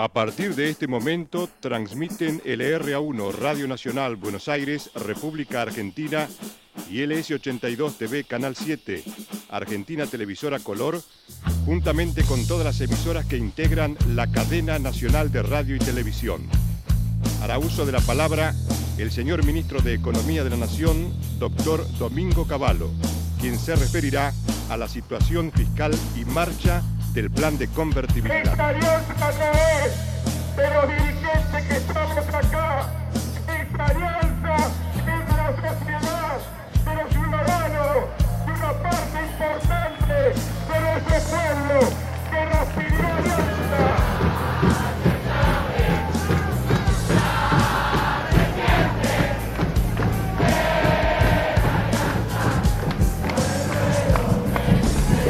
[0.00, 6.26] A partir de este momento transmiten LRA1 Radio Nacional Buenos Aires, República Argentina
[6.90, 9.04] y LS82 TV Canal 7,
[9.50, 11.02] Argentina Televisora Color,
[11.66, 16.48] juntamente con todas las emisoras que integran la cadena nacional de radio y televisión.
[17.42, 18.54] Hará uso de la palabra
[18.96, 22.90] el señor ministro de Economía de la Nación, doctor Domingo Cavallo,
[23.38, 24.32] quien se referirá
[24.70, 26.82] a la situación fiscal y marcha
[27.12, 28.44] del plan de convertibilidad.
[28.44, 29.52] Esta alianza no
[29.84, 29.92] es
[30.56, 32.88] de los dirigentes que estamos acá.
[33.48, 34.56] Esta alianza
[34.96, 36.38] es de la sociedad,
[36.84, 37.96] de los ciudadanos,
[38.46, 40.14] de una parte importante
[40.70, 41.78] de nuestro pueblo
[42.30, 43.80] que nos pidió alianza.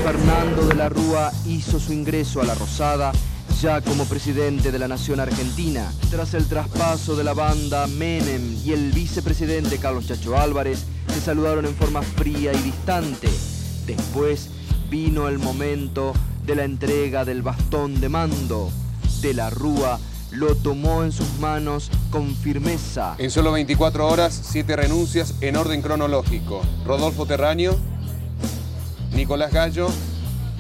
[0.05, 1.31] Fernando de la Rúa
[1.79, 3.13] su ingreso a la Rosada
[3.61, 5.93] ya como presidente de la Nación Argentina.
[6.11, 11.67] Tras el traspaso de la banda, Menem y el vicepresidente Carlos Chacho Álvarez se saludaron
[11.67, 13.29] en forma fría y distante.
[13.87, 14.49] Después
[14.89, 16.15] vino el momento
[16.47, 18.71] de la entrega del bastón de mando.
[19.21, 20.01] De la Rúa
[20.31, 23.15] lo tomó en sus manos con firmeza.
[23.19, 26.63] En solo 24 horas, siete renuncias en orden cronológico.
[26.87, 27.73] Rodolfo Terraño,
[29.13, 29.89] Nicolás Gallo,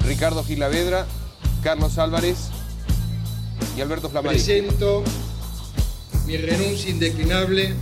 [0.06, 1.06] Ricardo Gilavedra,
[1.62, 2.48] Carlos Álvarez
[3.77, 4.43] y Alberto Flamarín.
[4.43, 5.05] Presento
[6.27, 7.75] mi renuncia indeclinable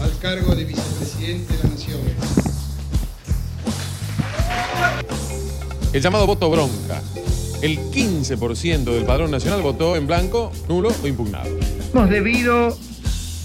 [0.00, 1.98] al cargo de vicepresidente de la Nación.
[5.92, 7.02] El llamado voto bronca.
[7.60, 11.50] El 15% del padrón nacional votó en blanco, nulo o impugnado.
[11.92, 12.76] Hemos debido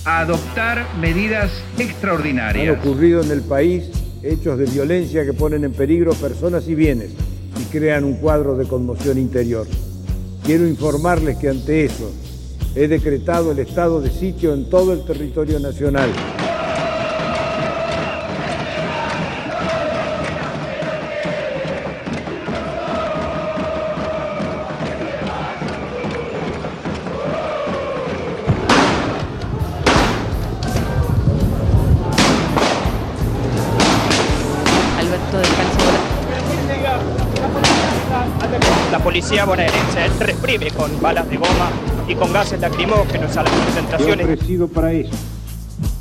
[0.06, 2.78] adoptar medidas Han extraordinarias.
[2.78, 3.86] ocurrido en el país
[4.22, 7.12] hechos de violencia que ponen en peligro personas y bienes
[7.74, 9.66] crean un cuadro de conmoción interior.
[10.44, 12.12] Quiero informarles que ante eso
[12.76, 16.12] he decretado el estado de sitio en todo el territorio nacional.
[39.24, 41.72] Policía bonaerense reprime con balas de goma
[42.10, 44.26] y con gases lacrimógenos a las He concentraciones.
[44.26, 45.12] ofrecido para eso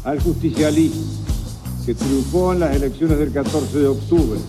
[0.02, 1.04] al justicialismo
[1.86, 4.40] que triunfó en las elecciones del 14 de octubre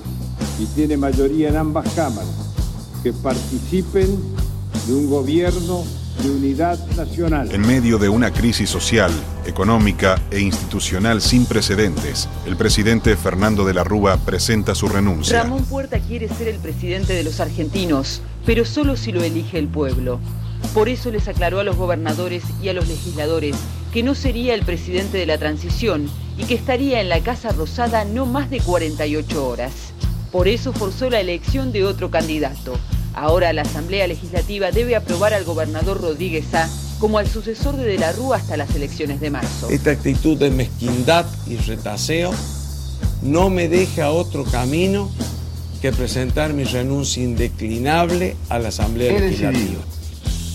[0.60, 2.30] y tiene mayoría en ambas cámaras,
[3.04, 4.18] que participen
[4.88, 5.84] de un gobierno
[6.24, 7.52] de unidad nacional.
[7.52, 9.12] En medio de una crisis social,
[9.46, 15.44] económica e institucional sin precedentes, el presidente Fernando de la Rúa presenta su renuncia.
[15.44, 19.68] Ramón Puerta quiere ser el presidente de los argentinos, pero solo si lo elige el
[19.68, 20.20] pueblo.
[20.74, 23.56] Por eso les aclaró a los gobernadores y a los legisladores
[23.92, 28.06] que no sería el presidente de la transición y que estaría en la Casa Rosada
[28.06, 29.72] no más de 48 horas.
[30.32, 32.74] Por eso forzó la elección de otro candidato.
[33.14, 36.68] Ahora la Asamblea Legislativa debe aprobar al gobernador Rodríguez A
[37.00, 39.70] como al sucesor de De la Rúa hasta las elecciones de marzo.
[39.70, 42.32] Esta actitud de mezquindad y retaseo
[43.22, 45.12] no me deja otro camino
[45.84, 49.52] que presentar mi renuncia indeclinable a la Asamblea He Legislativa.
[49.52, 49.82] decidido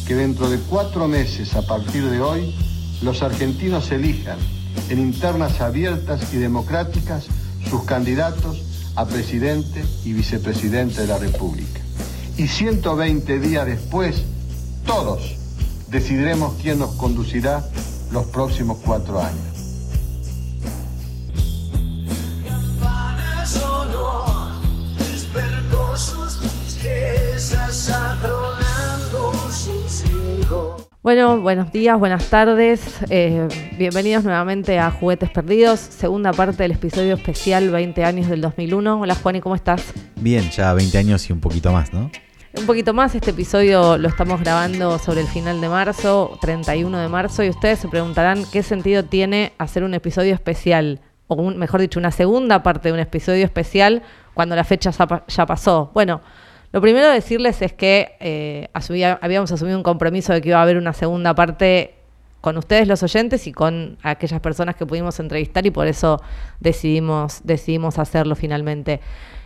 [0.07, 2.55] que dentro de cuatro meses a partir de hoy,
[3.03, 4.39] los argentinos elijan
[4.89, 7.27] en internas abiertas y democráticas
[7.69, 8.63] sus candidatos
[8.97, 11.83] a presidente y vicepresidente de la República.
[12.39, 14.23] Y 120 días después,
[14.87, 15.37] todos
[15.91, 17.69] decidiremos quién nos conducirá
[18.13, 19.48] los próximos cuatro años.
[31.09, 32.99] Bueno, buenos días, buenas tardes.
[33.09, 33.49] eh,
[33.79, 39.01] bienvenidos nuevamente a Juguetes Perdidos, segunda parte del episodio especial 20 años del 2001.
[39.01, 39.95] Hola Juan, ¿y cómo estás?
[40.17, 42.11] Bien, ya 20 años y un poquito más, ¿no?
[42.59, 47.09] Un poquito más, este episodio lo estamos grabando sobre el final de marzo, 31 de
[47.09, 51.81] marzo, y ustedes se preguntarán qué sentido tiene hacer un episodio especial, o un- mejor
[51.81, 54.03] dicho, una segunda parte de un episodio especial
[54.35, 54.91] cuando la fecha
[55.27, 55.91] ya pasó.
[55.95, 56.21] Bueno,
[56.73, 58.69] lo primero decirles es que eh,
[59.21, 61.95] habíamos asumido un compromiso de que iba a haber una segunda parte
[62.41, 66.21] con ustedes los oyentes y con aquellas personas que pudimos entrevistar y por eso
[66.61, 69.01] decidimos, decidimos hacerlo finalmente.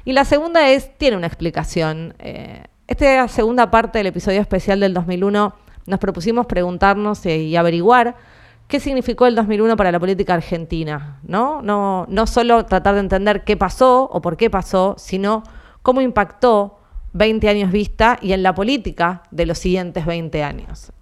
[0.04, 2.14] Y la segunda es, tiene una explicación.
[2.18, 5.54] Eh, esta segunda parte del episodio especial del 2001
[5.86, 8.16] nos propusimos preguntarnos y averiguar
[8.66, 11.62] qué significó el 2001 para la política argentina, ¿no?
[11.62, 15.42] No, no solo tratar de entender qué pasó o por qué pasó, sino
[15.82, 16.81] cómo impactó
[17.12, 20.92] 20 años vista y en la política de los siguientes 20 años.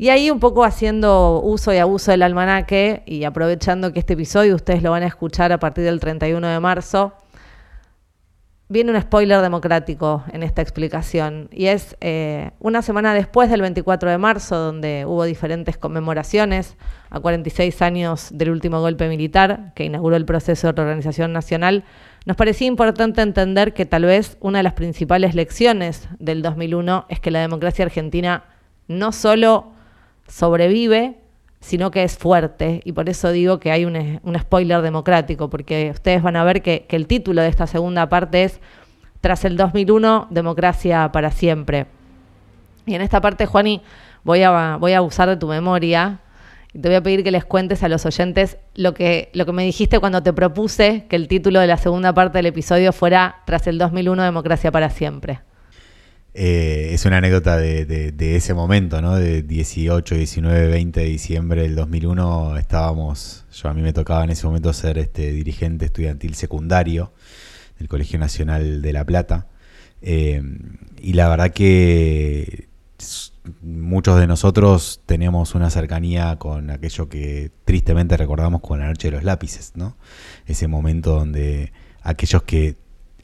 [0.00, 4.54] Y ahí un poco haciendo uso y abuso del almanaque y aprovechando que este episodio
[4.54, 7.14] ustedes lo van a escuchar a partir del 31 de marzo,
[8.68, 11.48] viene un spoiler democrático en esta explicación.
[11.50, 16.76] Y es eh, una semana después del 24 de marzo, donde hubo diferentes conmemoraciones
[17.10, 21.84] a 46 años del último golpe militar que inauguró el proceso de reorganización nacional,
[22.28, 27.20] nos parecía importante entender que tal vez una de las principales lecciones del 2001 es
[27.20, 28.44] que la democracia argentina
[28.86, 29.72] no solo
[30.26, 31.16] sobrevive,
[31.60, 32.82] sino que es fuerte.
[32.84, 36.84] Y por eso digo que hay un, spoiler democrático, porque ustedes van a ver que,
[36.90, 38.60] el título de esta segunda parte es
[39.22, 41.86] Tras el 2001, democracia para siempre.
[42.84, 43.80] Y en esta parte, Juani,
[44.22, 46.20] voy a, voy a usar de tu memoria
[46.72, 49.52] y te voy a pedir que les cuentes a los oyentes lo que, lo que
[49.52, 53.42] me dijiste cuando te propuse que el título de la segunda parte del episodio fuera
[53.46, 55.40] Tras el 2001, democracia para siempre.
[56.34, 59.16] Eh, es una anécdota de, ese momento, ¿no?
[59.16, 64.30] De 18, 19, 20 de diciembre del 2001 estábamos, yo a mí me tocaba en
[64.30, 67.12] ese momento ser este dirigente estudiantil secundario
[67.78, 69.46] del Colegio Nacional de La Plata.
[70.02, 70.42] Eh,
[71.00, 72.68] y la verdad que
[73.62, 79.16] muchos de nosotros tenemos una cercanía con aquello que tristemente recordamos con la noche de
[79.16, 79.96] los lápices, ¿no?
[80.46, 81.72] Ese momento donde
[82.02, 82.76] aquellos que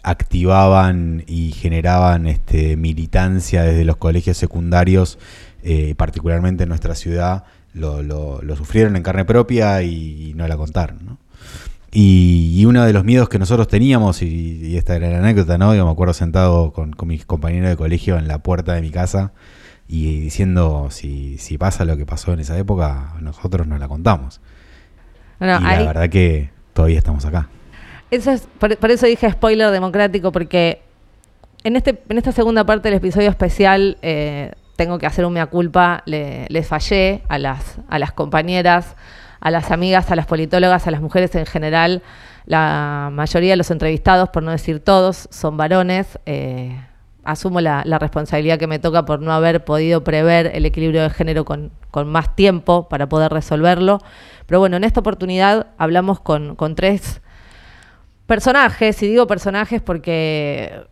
[0.02, 5.18] activaban y generaban este, militancia desde los colegios secundarios,
[5.62, 11.18] eh, particularmente en nuestra ciudad, lo, lo, sufrieron en carne propia y, no la contaron.
[11.90, 15.74] Y, uno de los miedos que nosotros teníamos, y, esta era la anécdota, ¿no?
[15.74, 18.90] Yo me acuerdo sentado con, con, mis compañeros de colegio en la puerta de mi
[18.90, 19.32] casa
[19.86, 24.40] y diciendo, si, si pasa lo que pasó en esa época, nosotros no la contamos.
[25.40, 27.48] y la verdad que todavía estamos acá.
[28.10, 30.82] Eso es, por, eso dije spoiler democrático, porque
[31.64, 35.46] en, este, en esta segunda parte del episodio especial eh, tengo que hacer un mea
[35.46, 38.96] culpa, le, les fallé a las, a las compañeras,
[39.40, 42.02] a las amigas, a las politólogas, a las mujeres en general.
[42.46, 46.18] La mayoría de los entrevistados, por no decir todos, son varones.
[46.26, 46.78] Eh,
[47.24, 51.44] asumo la, responsabilidad que me toca por no haber podido prever el equilibrio de género
[51.44, 51.72] con,
[52.06, 53.98] más tiempo para poder resolverlo.
[54.46, 57.22] Pero bueno, en esta oportunidad hablamos con, con tres
[58.26, 60.86] personajes, y digo personajes porque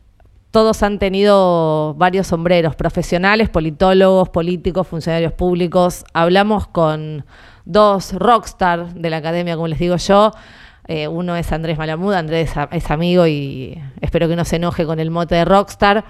[0.53, 6.05] todos han tenido varios sombreros, profesionales, politólogos, políticos, funcionarios públicos.
[6.13, 7.25] Hablamos con
[7.65, 10.33] dos rockstar de la academia, como les digo yo.
[10.89, 14.99] Eh, uno es Andrés Malamud, Andrés es amigo y espero que no se enoje con
[14.99, 16.05] el mote de rockstar.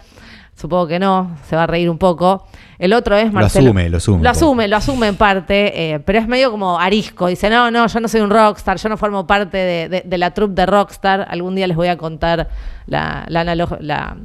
[0.54, 2.46] Supongo que no, se va a reír un poco.
[2.78, 3.64] El otro es Marcelo.
[3.64, 4.22] Lo asume, lo asume.
[4.22, 7.26] Lo asume, lo asume en parte, eh, pero es medio como arisco.
[7.28, 10.54] Dice, no, no, yo no soy un rockstar, yo no formo parte de, la troupe
[10.54, 11.26] de rockstar.
[11.30, 12.48] Algún día les voy a contar
[12.86, 13.24] la,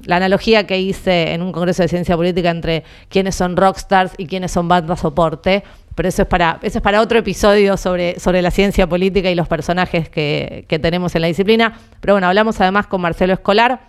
[0.09, 4.51] analogía que hice en un congreso de ciencia política entre quiénes son rockstars y quiénes
[4.51, 5.63] son bandas soporte.
[5.97, 9.35] Pero eso es para, eso es para otro episodio sobre, sobre la ciencia política y
[9.35, 11.73] los personajes que, que tenemos en la disciplina.
[11.99, 13.81] Pero bueno, hablamos además con Marcelo Escolar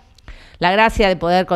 [0.58, 1.46] la gracia de poder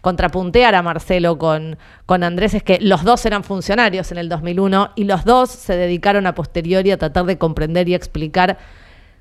[0.00, 4.92] contrapuntear a Marcelo con, con Andrés es que los dos eran funcionarios en el 2001
[4.96, 8.56] y los dos se dedicaron a posteriori a tratar de comprender y explicar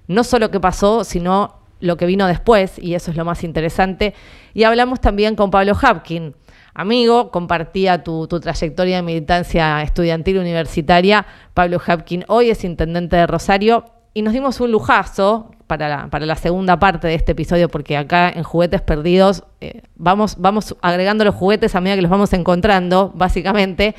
[0.08, 4.14] no solo qué pasó, sino lo que vino después, y eso es lo más interesante.
[4.54, 6.34] Y hablamos también con Pablo Hapkin,
[6.78, 11.26] amigo, compartía tu, tu, trayectoria de militancia estudiantil universitaria.
[11.56, 16.28] Pablo Hapkin hoy es intendente de Rosario y nos dimos un lujazo para la, para
[16.28, 21.26] la segunda parte de este episodio, porque acá en Juguetes Perdidos eh, vamos, vamos agregando
[21.26, 23.96] los juguetes a medida que los vamos encontrando, básicamente.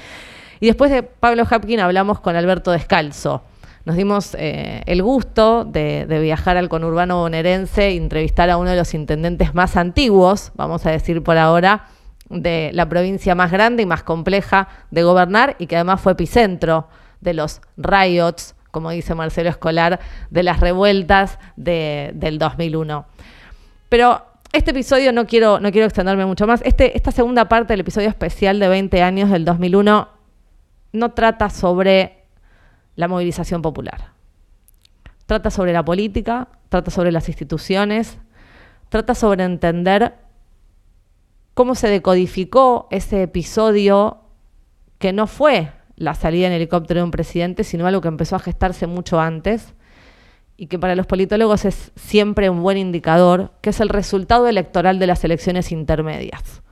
[0.61, 3.43] Y después de Pablo Hapkin hablamos con Alberto Descalzo.
[3.87, 8.77] Nos dimos eh, el gusto de, de, viajar al conurbano bonaerense entrevistar a uno de
[8.77, 11.87] los intendentes más antiguos, vamos a decir por ahora,
[12.31, 16.89] de la provincia más grande y más compleja de gobernar y que además fue epicentro
[17.21, 23.07] de los riots como dice Marcelo Escolar, de las revueltas del 2001.
[23.89, 26.63] Pero este episodio no quiero, no quiero extenderme mucho más.
[26.65, 30.09] Este, esta segunda parte del episodio especial de 20 años del 2001
[30.93, 32.25] no trata sobre
[32.97, 34.13] la movilización popular.
[35.27, 38.19] Trata sobre la política, trata sobre las instituciones,
[38.89, 40.15] trata sobre entender
[41.59, 44.19] cómo se decodificó ese episodio
[45.01, 48.39] que no fue la salida en helicóptero de un presidente, sino algo que empezó a
[48.39, 49.75] gestarse mucho antes
[50.57, 55.01] y que para los politólogos es siempre un buen indicador, que es el resultado electoral
[55.01, 56.63] de las elecciones intermedias.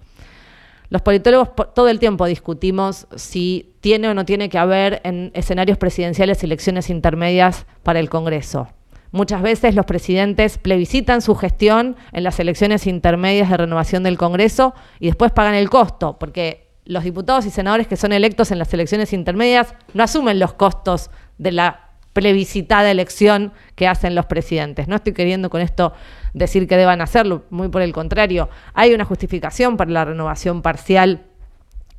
[0.88, 5.78] Los politólogos todo el tiempo discutimos si tiene o no tiene que haber en escenarios
[5.78, 8.68] presidenciales elecciones intermedias para el Congreso.
[9.16, 14.74] Muchas veces los presidentes plebiscitan su gestión en las elecciones intermedias de renovación del Congreso
[15.00, 18.74] y después pagan el costo, porque los diputados y senadores que son electos en las
[18.74, 24.86] elecciones intermedias no asumen los costos de la plebiscitada elección que hacen los presidentes.
[24.86, 25.94] No estoy queriendo con esto
[26.34, 31.24] decir que deban hacerlo, muy por el contrario, hay una justificación para la renovación parcial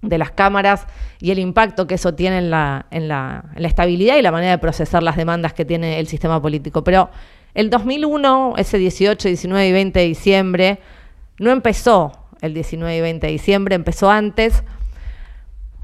[0.02, 0.88] de las cámaras
[1.20, 4.58] y el impacto que eso tiene en la, en la, estabilidad y la manera de
[4.58, 6.84] procesar las demandas que tiene el sistema político.
[6.84, 7.10] Pero
[7.54, 10.80] el 2001, ese 18, 19 y 20 de diciembre,
[11.40, 12.12] no empezó
[12.42, 14.64] el 19 y 20 de diciembre, empezó antes,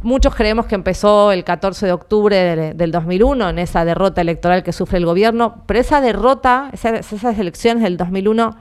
[0.03, 4.73] Muchos creemos que empezó el 14 de octubre del 2001, en esa derrota electoral que
[4.73, 8.53] sufre el gobierno, pero esa derrota, esas, elecciones del 2001,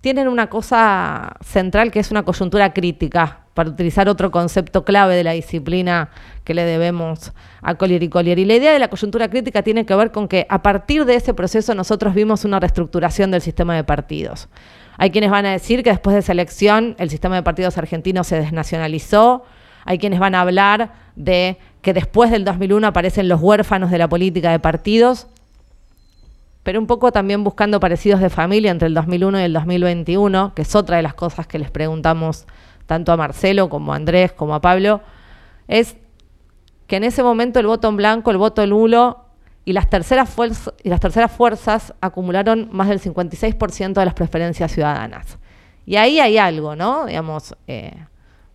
[0.00, 5.24] tienen una cosa central que es una coyuntura crítica, para utilizar otro concepto clave de
[5.24, 6.10] la disciplina
[6.44, 7.32] que le debemos
[7.62, 8.38] a Collier y Collier.
[8.38, 11.14] Y la idea de la coyuntura crítica tiene que ver con que a partir de
[11.14, 14.48] ese proceso nosotros vimos una reestructuración del sistema de partidos.
[14.98, 18.26] Hay quienes van a decir que después de esa elección el sistema de partidos argentinos
[18.26, 19.44] se desnacionalizó,
[19.86, 24.06] hay quienes van a hablar de que después del 2001 aparecen los huérfanos de la
[24.06, 25.28] política de partidos,
[26.62, 30.60] pero un poco también buscando parecidos de familia entre el 2001 y el 2021, que
[30.60, 32.44] es otra de las cosas que les preguntamos
[32.86, 35.00] tanto a Marcelo como a Andrés como a Pablo,
[35.68, 35.96] es
[36.86, 39.24] que en ese momento el voto en blanco, el voto nulo
[39.64, 40.34] y las terceras,
[40.82, 45.38] y las terceras fuerzas acumularon más del 56% de las preferencias ciudadanas.
[45.84, 47.06] Y ahí hay algo, ¿no?
[47.06, 47.92] Digamos, eh,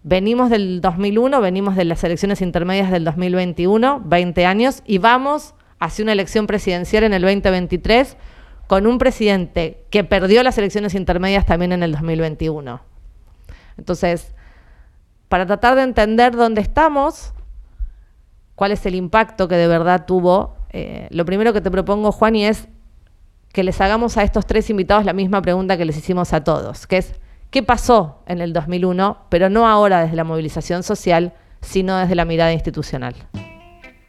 [0.03, 6.01] Venimos del 2001, venimos de las elecciones intermedias del 2021, 20 años, y vamos hacia
[6.01, 8.17] una elección presidencial en el 2023
[8.65, 12.81] con un presidente que perdió las elecciones intermedias también en el 2021.
[13.77, 14.33] Entonces,
[15.29, 17.33] para tratar de entender dónde estamos,
[18.55, 22.35] cuál es el impacto que de verdad tuvo, eh, lo primero que te propongo, Juan,
[22.35, 22.67] y es
[23.51, 26.87] que les hagamos a estos tres invitados la misma pregunta que les hicimos a todos,
[26.87, 27.13] que es,
[27.49, 32.25] qué pasó en el 2001, pero no ahora desde la movilización social, sino desde la
[32.25, 33.15] mirada institucional.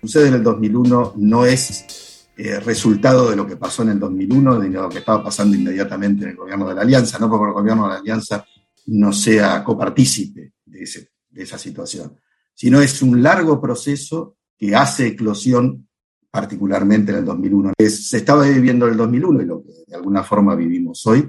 [0.01, 4.59] Sucede en el 2001 no es eh, resultado de lo que pasó en el 2001,
[4.61, 7.53] de lo que estaba pasando inmediatamente en el gobierno de la Alianza, no porque el
[7.53, 8.45] gobierno de la Alianza
[8.87, 10.89] no sea copartícipe de,
[11.31, 12.21] de esa situación,
[12.55, 15.89] sino es un largo proceso que hace eclosión
[16.33, 17.73] particularmente en el 2001.
[17.79, 21.29] se estaba viviendo en el 2001 y lo que de alguna forma vivimos hoy,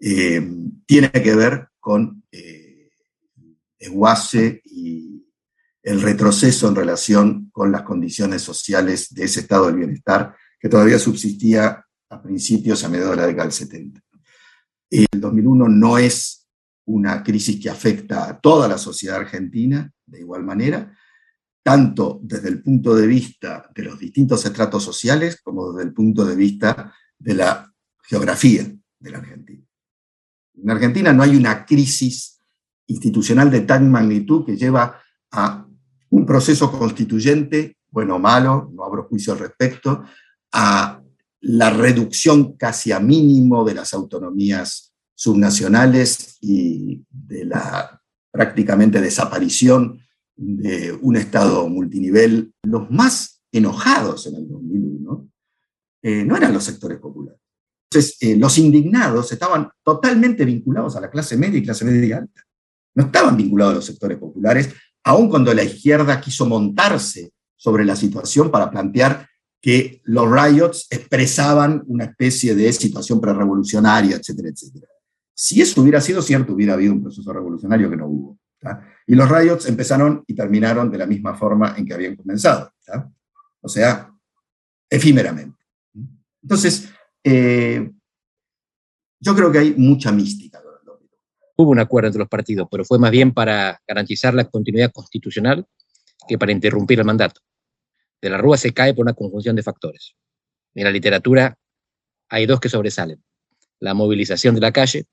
[0.00, 0.40] eh,
[0.86, 2.90] tiene que ver con eh,
[3.36, 5.26] el desguace y
[5.82, 10.98] el retroceso en relación con las condiciones sociales de ese estado del bienestar que todavía
[10.98, 14.00] subsistía a principios, a mediados de la década del 70.
[14.90, 16.37] El 2001 no es
[16.88, 20.96] una crisis que afecta a toda la sociedad argentina de igual manera,
[21.62, 26.24] tanto desde el punto de vista de los distintos estratos sociales como desde el punto
[26.24, 27.70] de vista de la
[28.02, 28.64] geografía
[28.98, 29.64] de la Argentina.
[30.54, 32.40] En Argentina no hay una crisis
[32.86, 34.98] institucional de tal magnitud que lleva
[35.30, 35.66] a
[36.10, 40.04] un proceso constituyente, bueno o malo, no abro juicio al respecto,
[40.52, 41.02] a
[41.40, 44.87] la reducción casi a mínimo de las autonomías
[45.18, 49.98] subnacionales y de la prácticamente desaparición
[50.36, 52.52] de un Estado multinivel.
[52.62, 55.28] Los más enojados en el 2001
[56.02, 57.40] eh, no eran los sectores populares,
[57.90, 62.42] entonces, eh, los indignados estaban totalmente vinculados a la clase media y clase media alta.
[62.94, 67.96] No estaban vinculados a los sectores populares, aun cuando la izquierda quiso montarse sobre la
[67.96, 69.26] situación para plantear
[69.60, 74.86] que los riots expresaban una especie de situación prerevolucionaria, etcétera, etcétera.
[75.40, 78.40] Si eso hubiera sido cierto, hubiera habido un proceso revolucionario que no hubo.
[79.06, 82.72] Y los riots empezaron y terminaron de la misma forma en que habían comenzado.
[83.60, 84.12] O sea,
[84.90, 85.56] efímeramente.
[86.42, 86.92] Entonces,
[87.22, 87.88] eh,
[89.20, 90.60] yo creo que hay mucha mística.
[91.56, 95.64] Hubo un acuerdo entre los partidos, pero fue más bien para garantizar la continuidad constitucional
[96.26, 97.40] que para interrumpir el mandato.
[98.20, 100.16] De la Rúa se cae por una conjunción de factores.
[100.74, 101.56] En la literatura
[102.28, 103.22] hay dos que sobresalen,
[103.78, 105.06] la movilización de la calle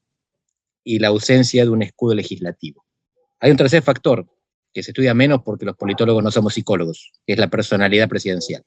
[0.86, 2.86] y la ausencia de un escudo legislativo.
[3.42, 4.26] Hay un tercer factor
[4.74, 8.64] que se estudia menos porque los politólogos no somos psicólogos, que es la personalidad presidencial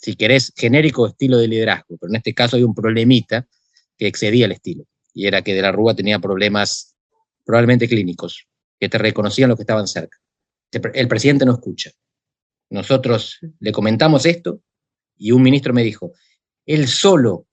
[0.00, 3.46] si querés, genérico estilo de liderazgo, pero en este caso hay un problemita
[3.98, 6.96] que excedía el estilo, y era que de la Rúa tenía problemas
[7.44, 8.46] probablemente clínicos,
[8.78, 10.18] que te reconocían los que estaban cerca.
[10.94, 11.90] El presidente no escucha.
[12.70, 14.62] Nosotros le comentamos esto
[15.18, 16.12] y un ministro me dijo,
[16.64, 17.46] él solo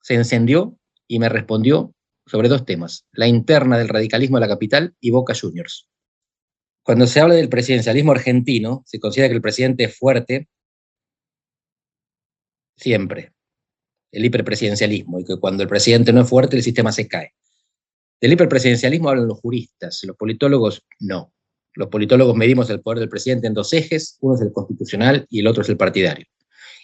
[0.00, 0.78] se encendió
[1.08, 1.94] y me respondió
[2.28, 5.88] sobre dos temas, la interna del radicalismo de la capital y Boca Juniors.
[6.82, 10.48] Cuando se habla del presidencialismo argentino, se considera que el presidente es fuerte
[12.76, 13.32] siempre,
[14.12, 17.34] el hiperpresidencialismo, y que cuando el presidente no es fuerte, el sistema se cae.
[18.20, 21.32] Del hiperpresidencialismo hablan los juristas, los politólogos no.
[21.74, 25.40] Los politólogos medimos el poder del presidente en dos ejes, uno es el constitucional y
[25.40, 26.26] el otro es el partidario.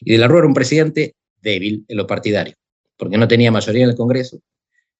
[0.00, 2.54] Y de la Rúa era un presidente débil en lo partidario,
[2.96, 4.40] porque no tenía mayoría en el Congreso,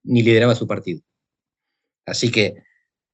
[0.04, 1.00] ni lideraba su partido.
[2.06, 2.62] Así que,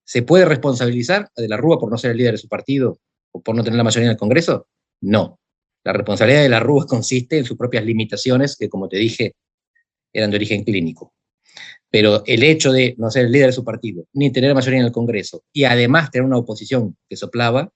[0.04, 2.98] ¿se puede responsabilizar a De la Rúa por no ser el líder de su partido
[3.32, 4.68] o por no tener la mayoría en el Congreso?
[5.00, 5.38] No.
[5.84, 9.34] La responsabilidad de la Rúa consiste en sus propias limitaciones, que como te dije,
[10.12, 11.14] eran de origen clínico.
[11.90, 14.86] Pero el hecho de no ser el líder de su partido, ni tener mayoría en
[14.86, 17.72] el Congreso, y además tener una oposición que soplaba,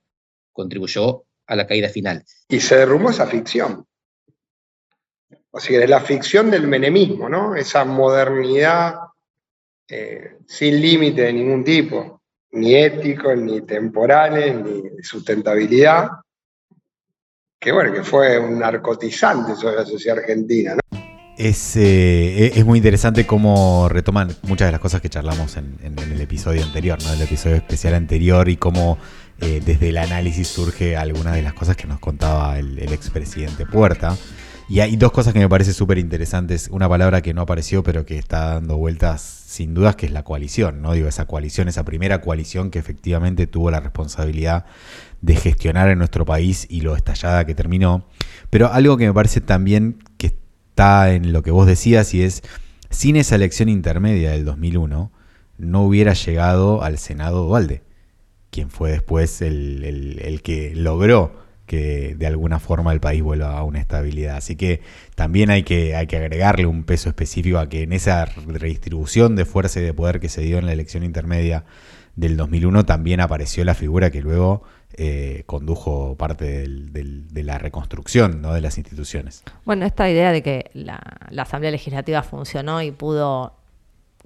[0.52, 2.24] contribuyó a la caída final.
[2.48, 3.86] Y se derrumbó esa ficción.
[5.50, 7.54] O sea, es la ficción del menemismo, ¿no?
[7.54, 8.94] Esa modernidad
[9.88, 12.20] eh, sin límite de ningún tipo,
[12.52, 16.08] ni ético, ni temporales, ni sustentabilidad,
[17.60, 20.76] que bueno, que fue un narcotizante sobre la sociedad argentina.
[21.36, 26.20] Es, eh, es muy interesante cómo retoman muchas de las cosas que charlamos en, el
[26.20, 27.12] episodio anterior, ¿no?
[27.12, 28.98] El episodio especial anterior y cómo
[29.40, 33.66] eh, desde el análisis surge algunas de las cosas que nos contaba el, el expresidente
[33.66, 34.16] Puerta.
[34.66, 36.68] Y hay dos cosas que me parecen súper interesantes.
[36.70, 40.24] Una palabra que no apareció, pero que está dando vueltas sin dudas, que es la
[40.24, 40.94] coalición, ¿no?
[40.94, 44.64] Digo, esa coalición, esa primera coalición que efectivamente tuvo la responsabilidad
[45.20, 48.06] de gestionar en nuestro país y lo estallada que terminó.
[48.48, 52.42] Pero algo que me parece también que está en lo que vos decías y es,
[52.88, 55.12] sin esa elección intermedia del 2001,
[55.58, 57.82] no hubiera llegado al Senado Dualde,
[58.50, 59.84] quien fue después el,
[60.20, 61.43] el que logró
[61.74, 64.36] que de alguna forma el país vuelva a una estabilidad.
[64.36, 64.80] Así que
[65.14, 69.44] también hay que, hay que agregarle un peso específico a que en esa redistribución de
[69.44, 71.64] fuerza y de poder que se dio en la elección intermedia
[72.16, 74.62] del 2001 también apareció la figura que luego
[74.96, 79.42] eh, condujo parte de la reconstrucción de las instituciones.
[79.64, 81.00] Bueno, esta idea de que la,
[81.30, 83.56] la Asamblea Legislativa funcionó y pudo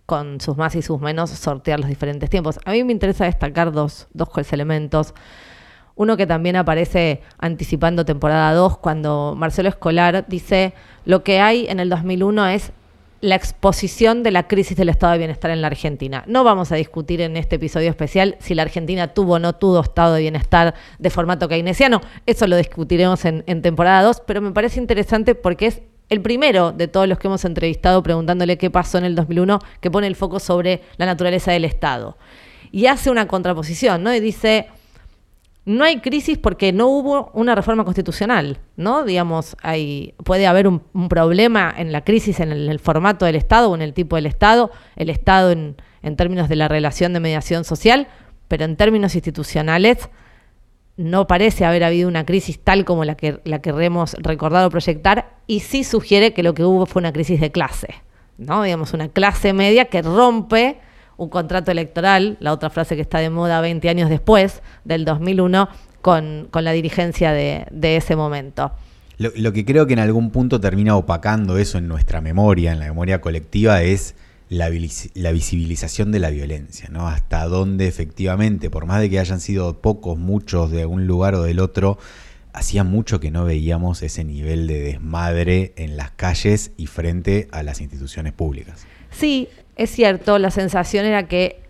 [0.05, 2.61] con sus más y sus menos sortear los diferentes tiempos.
[2.67, 5.14] A mí me interesa destacar dos, dos elementos.
[5.99, 10.73] Uno que también aparece anticipando temporada 2, cuando Marcelo Escolar dice,
[11.05, 12.73] lo que hay en el 2001 es
[13.20, 16.23] la exposición de la crisis del estado de bienestar en la Argentina.
[16.29, 19.81] No vamos a discutir en este episodio especial si la Argentina tuvo o no tuvo
[19.81, 22.01] estado de bienestar de formato keynesiano.
[22.27, 26.87] Eso lo discutiremos en, temporada 2, pero me parece interesante porque es el primero de
[26.87, 30.38] todos los que hemos entrevistado preguntándole qué pasó en el 2001 que pone el foco
[30.38, 32.16] sobre la naturaleza del Estado.
[32.70, 34.14] Y hace una contraposición, ¿no?
[34.14, 34.68] Y dice,
[35.68, 39.04] no hay crisis porque no hubo una reforma constitucional, ¿no?
[39.04, 43.74] Digamos, hay, puede haber un, problema en la crisis en el, formato del Estado o
[43.74, 45.76] en el tipo del Estado, el Estado en,
[46.16, 48.09] términos de la relación de mediación social,
[48.48, 50.09] pero en términos institucionales
[50.96, 55.37] no parece haber habido una crisis tal como la que la queremos recordar o proyectar,
[55.46, 57.94] y sí sugiere que lo que hubo fue una crisis de clase,
[58.38, 58.62] ¿no?
[58.62, 60.81] Digamos, una clase media que rompe
[61.18, 65.68] un contrato electoral, la otra frase que está de moda 20 años después, del 2001,
[66.00, 68.72] con, la dirigencia de, ese momento.
[69.18, 72.87] Lo, que creo que en algún punto termina opacando eso en nuestra memoria, en la
[72.87, 74.14] memoria colectiva, es
[74.48, 74.70] la,
[75.14, 77.09] la, visibilización de la violencia, ¿no?
[77.09, 81.42] Hasta dónde efectivamente, por más de que hayan sido pocos, muchos de un lugar o
[81.42, 81.98] del otro,
[82.52, 87.64] hacía mucho que no veíamos ese nivel de desmadre en las calles y frente a
[87.64, 88.87] las instituciones públicas.
[89.11, 89.48] Sí,
[89.79, 91.61] es cierto, la sensación era que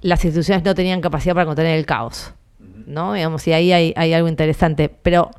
[0.00, 2.32] las instituciones no tenían capacidad para contener el caos,
[2.86, 3.12] ¿no?
[3.12, 4.88] Digamos, y ahí hay, algo interesante.
[4.88, 5.30] Pero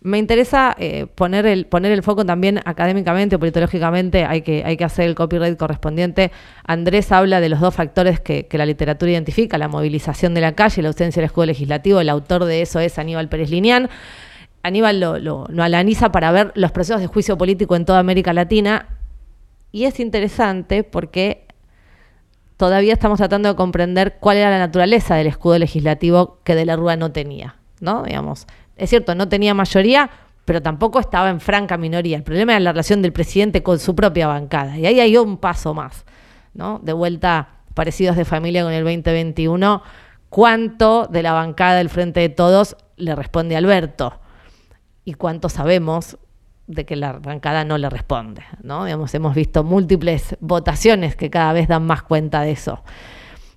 [0.00, 4.82] me interesa eh, poner, el, poner el foco también académicamente, politológicamente, hay que, hay que
[4.82, 6.32] hacer el copyright correspondiente.
[6.64, 10.82] Andrés habla de los dos factores que, la literatura identifica, la movilización de la calle,
[10.82, 12.00] la ausencia del escudo legislativo.
[12.00, 13.88] El autor de eso es Aníbal Pérez Linián.
[14.64, 18.32] Aníbal lo, lo, lo analiza para ver los procesos de juicio político en toda América
[18.32, 18.88] Latina
[19.70, 21.45] y es interesante porque
[22.56, 26.76] todavía estamos tratando de comprender cuál era la naturaleza del escudo legislativo que De la
[26.76, 28.02] Rúa no tenía, ¿no?
[28.02, 30.10] Digamos, es cierto, no tenía mayoría,
[30.44, 32.16] pero tampoco estaba en franca minoría.
[32.16, 34.78] El problema era la relación del presidente con su propia bancada.
[34.78, 36.04] Y ahí hay un paso más,
[36.54, 36.78] ¿no?
[36.82, 39.82] De vuelta, parecidos de familia con el 2021,
[40.28, 44.20] ¿cuánto de la bancada del Frente de Todos le responde Alberto?
[45.04, 46.18] ¿Y cuánto sabemos
[46.66, 48.42] de que la bancada no le responde.
[48.62, 48.84] ¿no?
[48.84, 52.82] Digamos, hemos visto múltiples votaciones que cada vez dan más cuenta de eso.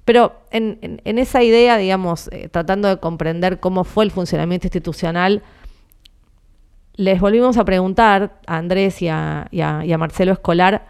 [0.06, 5.44] Pero en, esa idea, digamos, eh, tratando de comprender cómo fue el funcionamiento institucional,
[6.96, 10.88] les volvimos a preguntar a Andrés y a, y a Marcelo Escolar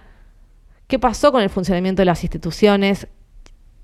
[0.88, 3.08] qué pasó con el funcionamiento de las instituciones,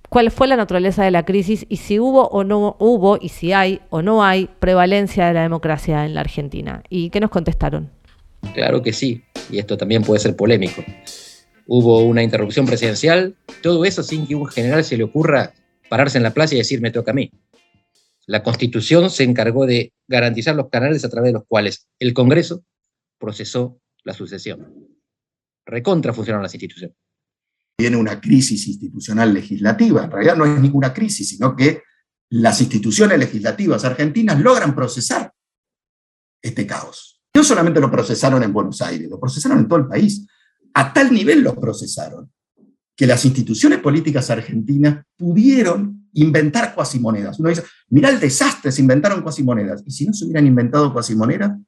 [0.09, 3.53] cuál fue la naturaleza de la crisis y si hubo o no hubo, y si
[3.53, 6.81] hay o no hay prevalencia de la democracia en la Argentina.
[6.89, 7.91] ¿Y qué nos contestaron?
[8.53, 10.83] Claro que sí, y esto también puede ser polémico.
[11.67, 15.53] hubo una interrupción presidencial, todo eso sin que un general se le ocurra
[15.89, 17.31] pararse en la plaza y decir me toca a mí.
[18.27, 22.63] La Constitución se encargó de garantizar los canales a través de los cuales el Congreso
[23.19, 24.73] procesó la sucesión.
[25.65, 26.95] Recontra funcionaron las instituciones.
[27.77, 30.05] Viene una crisis institucional legislativa.
[30.05, 31.81] En realidad no es ninguna crisis, sino que
[32.29, 35.33] las instituciones legislativas argentinas logran procesar
[36.41, 37.14] este caos.
[37.35, 40.25] No solamente lo procesaron en Buenos Aires, lo procesaron en todo el país.
[40.73, 42.31] A tal nivel lo procesaron
[42.95, 47.37] que las instituciones políticas argentinas pudieron inventar cuasimonedas.
[47.39, 49.83] Uno dice, mira el desastre, se inventaron cuasimonedas.
[49.85, 51.59] Y si no se hubieran inventado cuasimonedas,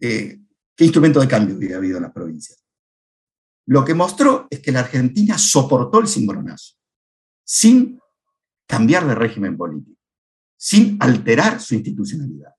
[0.00, 0.40] eh,
[0.74, 2.64] ¿qué instrumento de cambio hubiera habido en las provincias?
[3.66, 6.76] Lo que mostró es que la Argentina soportó el cimbronazo
[7.44, 8.00] sin
[8.66, 10.00] cambiar de régimen político,
[10.56, 12.54] sin alterar su institucionalidad.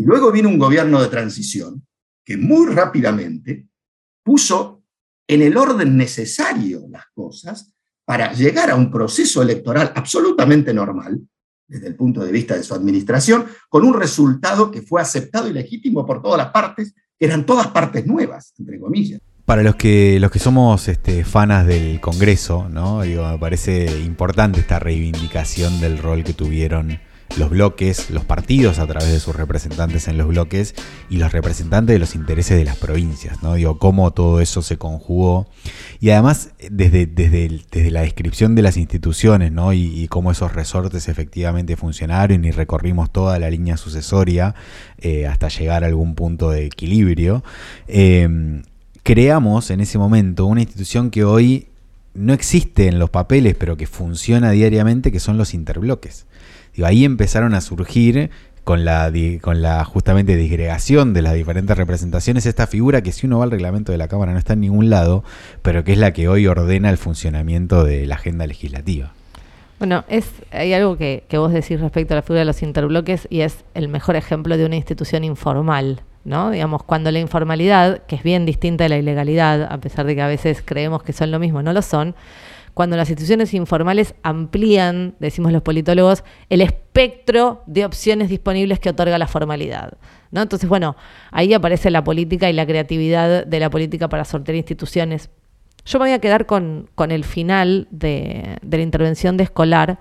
[0.00, 1.86] Y luego vino un gobierno de transición
[2.24, 3.68] que muy rápidamente
[4.24, 4.82] puso
[5.28, 7.74] en el orden necesario las cosas
[8.06, 11.20] para llegar a un proceso electoral absolutamente normal,
[11.68, 15.52] desde el punto de vista de su administración, con un resultado que fue aceptado y
[15.52, 19.20] legítimo por todas las partes, que eran todas partes nuevas, entre comillas.
[19.44, 23.00] Para los que, los que somos este, fanas del Congreso, ¿no?
[23.00, 27.00] Me parece importante esta reivindicación del rol que tuvieron
[27.36, 30.74] los bloques, los partidos a través de sus representantes en los bloques
[31.08, 33.54] y los representantes de los intereses de las provincias, ¿no?
[33.54, 35.46] Digo, cómo todo eso se conjugó.
[36.00, 39.72] Y además, desde, desde, desde la descripción de las instituciones, ¿no?
[39.72, 44.56] Y, cómo esos resortes efectivamente funcionaron y recorrimos toda la línea sucesoria
[44.98, 47.44] eh, hasta llegar a algún punto de equilibrio.
[47.86, 48.62] Eh,
[49.04, 51.68] creamos en ese momento una institución que hoy
[52.12, 56.26] no existe en los papeles, pero que funciona diariamente, que son los interbloques
[56.84, 58.30] ahí empezaron a surgir
[58.64, 63.38] con la, con la justamente disgregación de las diferentes representaciones, esta figura que si uno
[63.38, 65.24] va al reglamento de la Cámara no está en ningún lado,
[65.62, 69.12] pero que es la que hoy ordena el funcionamiento de la agenda legislativa.
[69.78, 73.26] Bueno, es, hay algo que, que vos decís respecto a la figura de los interbloques
[73.30, 76.50] y es el mejor ejemplo de una institución informal, ¿no?
[76.50, 80.20] Digamos, cuando la informalidad, que es bien distinta de la ilegalidad, a pesar de que
[80.20, 82.14] a veces creemos que son lo mismo, no lo son,
[82.80, 89.18] cuando las instituciones informales amplían, decimos los politólogos, el espectro de opciones disponibles que otorga
[89.18, 89.98] la formalidad.
[90.30, 90.40] ¿no?
[90.40, 90.96] Entonces, bueno,
[91.30, 95.28] ahí aparece la política y la creatividad de la política para sortear instituciones.
[95.84, 99.98] Yo me voy a quedar con, el final de, de la intervención de Escolar.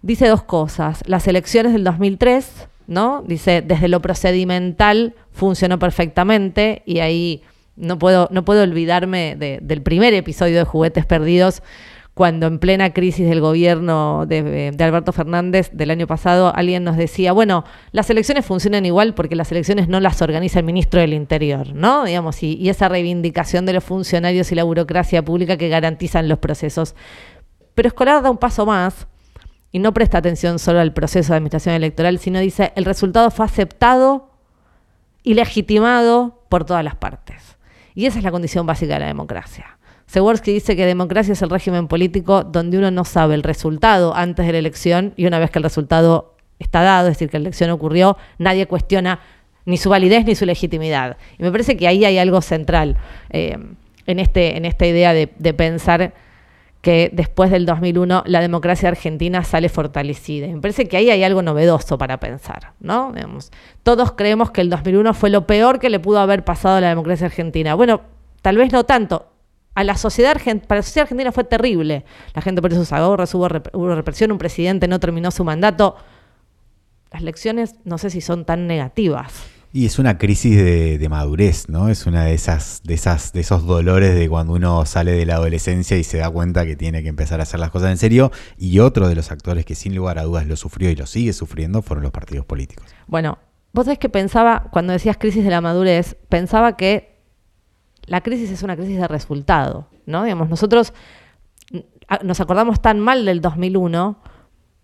[0.00, 1.02] Dice dos cosas.
[1.06, 3.22] Las elecciones del 2003, ¿no?
[3.26, 7.42] Dice, desde lo procedimental funcionó perfectamente y ahí
[7.80, 11.62] no puedo, no puedo olvidarme del primer episodio de Juguetes Perdidos,
[12.14, 17.32] cuando en plena crisis del gobierno de, Alberto Fernández del año pasado, alguien nos decía,
[17.32, 21.72] bueno, las elecciones funcionan igual porque las elecciones no las organiza el ministro del Interior,
[21.74, 22.04] ¿no?
[22.04, 26.38] Digamos, y, y esa reivindicación de los funcionarios y la burocracia pública que garantizan los
[26.38, 26.94] procesos.
[27.74, 29.06] Pero Escolar da un paso más
[29.72, 33.46] y no presta atención solo al proceso de administración electoral, sino dice, el resultado fue
[33.46, 34.30] aceptado
[35.22, 37.49] y legitimado por todas las partes.
[38.00, 39.76] Y esa es la condición básica de la democracia.
[40.06, 44.46] Seworski dice que democracia es el régimen político donde uno no sabe el resultado antes
[44.46, 47.42] de la elección y una vez que el resultado está dado, es decir, que la
[47.42, 49.20] elección ocurrió, nadie cuestiona
[49.66, 51.18] ni su validez ni su legitimidad.
[51.38, 52.96] Y me parece que ahí hay algo central
[53.28, 53.58] eh,
[54.06, 56.14] en, este, en esta idea de, pensar
[56.80, 60.46] que después del 2001 la democracia argentina sale fortalecida.
[60.46, 63.12] me parece que ahí hay algo novedoso para pensar, ¿no?
[63.82, 66.88] todos creemos que el 2001 fue lo peor que le pudo haber pasado a la
[66.88, 67.74] democracia argentina.
[67.74, 68.00] Bueno,
[68.42, 69.26] tal vez no tanto.
[69.74, 70.34] A la sociedad
[70.66, 72.04] para la sociedad argentina fue terrible.
[72.34, 75.96] La gente por eso se ahorra, hubo, hubo represión, un presidente no terminó su mandato.
[77.12, 79.59] Las lecciones no sé si son tan negativas.
[79.72, 81.88] Y es una crisis de, madurez, ¿no?
[81.88, 85.36] Es una de esas, de esas, de esos dolores de cuando uno sale de la
[85.36, 88.32] adolescencia y se da cuenta que tiene que empezar a hacer las cosas en serio.
[88.58, 91.32] Y otro de los actores que sin lugar a dudas lo sufrió y lo sigue
[91.32, 92.84] sufriendo fueron los partidos políticos.
[93.06, 93.38] Bueno,
[93.72, 97.20] vos sabés que pensaba, cuando decías crisis de la madurez, pensaba que
[98.06, 100.24] la crisis es una crisis de resultado, ¿no?
[100.24, 100.92] Digamos, nosotros
[102.24, 104.20] nos acordamos tan mal del 2001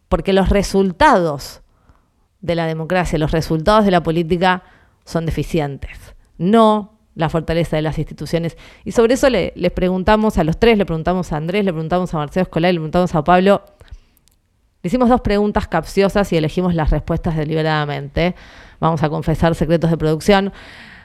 [0.09, 1.63] porque los resultados
[2.41, 4.63] de la democracia, los resultados de la política
[5.07, 5.99] son deficientes,
[6.37, 8.59] no la fortaleza de las instituciones.
[8.85, 12.13] Y sobre eso le, les preguntamos a los tres, le preguntamos a Andrés, le preguntamos
[12.13, 13.63] a Marcelo Escolar, le preguntamos a Pablo.
[14.83, 18.35] Le hicimos dos preguntas capciosas y elegimos las respuestas deliberadamente.
[18.81, 20.53] Vamos a confesar secretos de producción.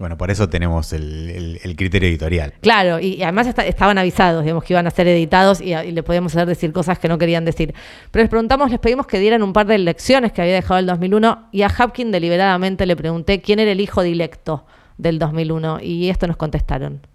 [0.01, 2.55] Bueno, por eso tenemos el, criterio editorial.
[2.59, 6.35] Claro, y, además estaban avisados, digamos, que iban a ser editados y, y, le podíamos
[6.35, 7.75] hacer decir cosas que no querían decir.
[8.09, 10.87] Pero les preguntamos, les pedimos que dieran un par de lecciones que había dejado el
[10.87, 14.65] 2001 y a Hapkin deliberadamente le pregunté quién era el hijo directo
[14.97, 17.05] del 2001 y esto nos contestaron.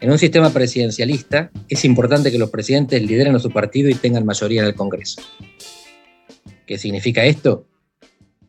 [0.00, 4.24] En un sistema presidencialista es importante que los presidentes lideren a su partido y tengan
[4.24, 5.20] mayoría en el Congreso.
[6.66, 7.68] ¿Qué significa esto?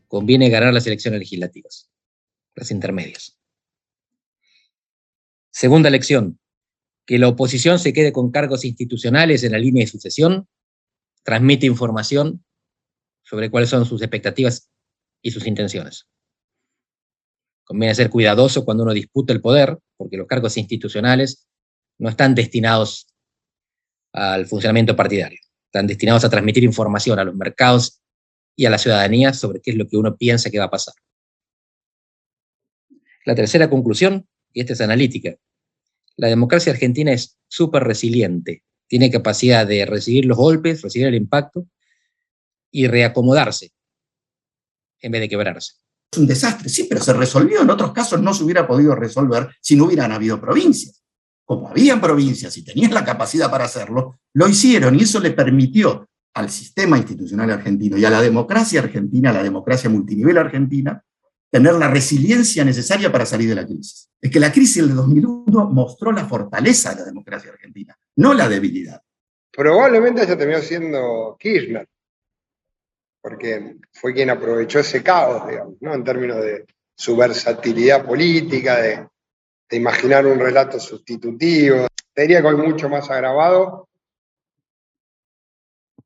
[0.08, 1.90] Conviene ganar las elecciones legislativas,
[2.56, 3.36] las intermedias.
[5.56, 6.38] Segunda lección,
[7.06, 10.50] que la oposición se quede con cargos institucionales en la línea de sucesión,
[11.24, 12.44] transmite información
[13.24, 14.70] sobre cuáles son sus expectativas
[15.22, 16.10] y sus intenciones.
[17.64, 21.48] Conviene ser cuidadoso cuando uno disputa el poder, porque los cargos institucionales
[22.00, 23.08] no están destinados
[24.12, 28.02] al funcionamiento partidario, están destinados a transmitir información a los mercados
[28.58, 30.96] y a la ciudadanía sobre qué es lo que uno piensa que va a pasar.
[33.24, 35.36] La tercera conclusión, y esta es analítica,
[36.16, 41.68] la democracia argentina es súper resiliente, tiene capacidad de recibir los golpes, recibir el impacto
[42.72, 43.74] y reacomodarse
[45.02, 45.74] en vez de quebrarse.
[46.12, 47.62] Es un desastre, sí, pero se resolvió.
[47.62, 51.04] En otros casos no se hubiera podido resolver si no hubieran habido provincias.
[51.44, 56.08] Como habían provincias y tenían la capacidad para hacerlo, lo hicieron y eso le permitió
[56.34, 61.04] al sistema institucional argentino y a la democracia argentina, a la democracia multinivel argentina,
[61.56, 64.10] tener la resiliencia necesaria para salir de la crisis.
[64.20, 68.50] Es que la crisis del 2001 mostró la fortaleza de la democracia argentina, no la
[68.50, 69.02] debilidad.
[69.54, 71.88] Probablemente haya terminado siendo Kirchner,
[73.22, 75.94] porque fue quien aprovechó ese caos, digamos, ¿no?
[75.94, 79.08] en términos de su versatilidad política, de,
[79.70, 81.88] de imaginar un relato sustitutivo.
[82.14, 83.88] Te diría que hoy mucho más agravado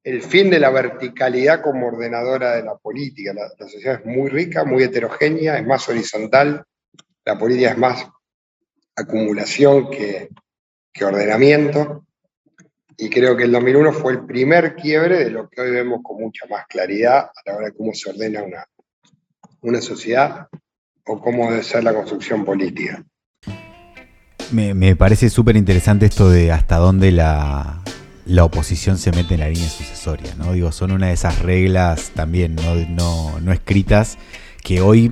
[0.03, 3.33] el fin de la verticalidad como ordenadora de la política.
[3.33, 6.63] La, sociedad es muy rica, muy heterogénea, es más horizontal,
[7.25, 8.07] la política es más
[8.95, 10.29] acumulación que,
[10.91, 12.05] que ordenamiento.
[12.97, 16.17] Y creo que el 2001 fue el primer quiebre de lo que hoy vemos con
[16.17, 18.65] mucha más claridad a la hora de cómo se ordena una,
[19.61, 20.47] una sociedad
[21.05, 23.03] o cómo debe ser la construcción política.
[24.51, 27.83] Me, me parece súper interesante esto de hasta dónde la,
[28.29, 30.53] la oposición se mete en la línea sucesoria, ¿no?
[30.53, 34.19] Digo, son una de esas reglas también no, no, escritas
[34.63, 35.11] que hoy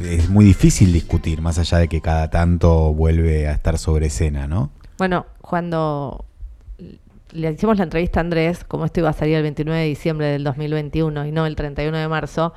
[0.00, 4.46] es muy difícil discutir, más allá de que cada tanto vuelve a estar sobre escena,
[4.46, 4.70] ¿no?
[4.98, 6.24] Bueno, cuando
[7.32, 10.26] le hicimos la entrevista a Andrés, como esto iba a salir el 29 de diciembre
[10.26, 12.54] del 2021 y no el 31 de marzo,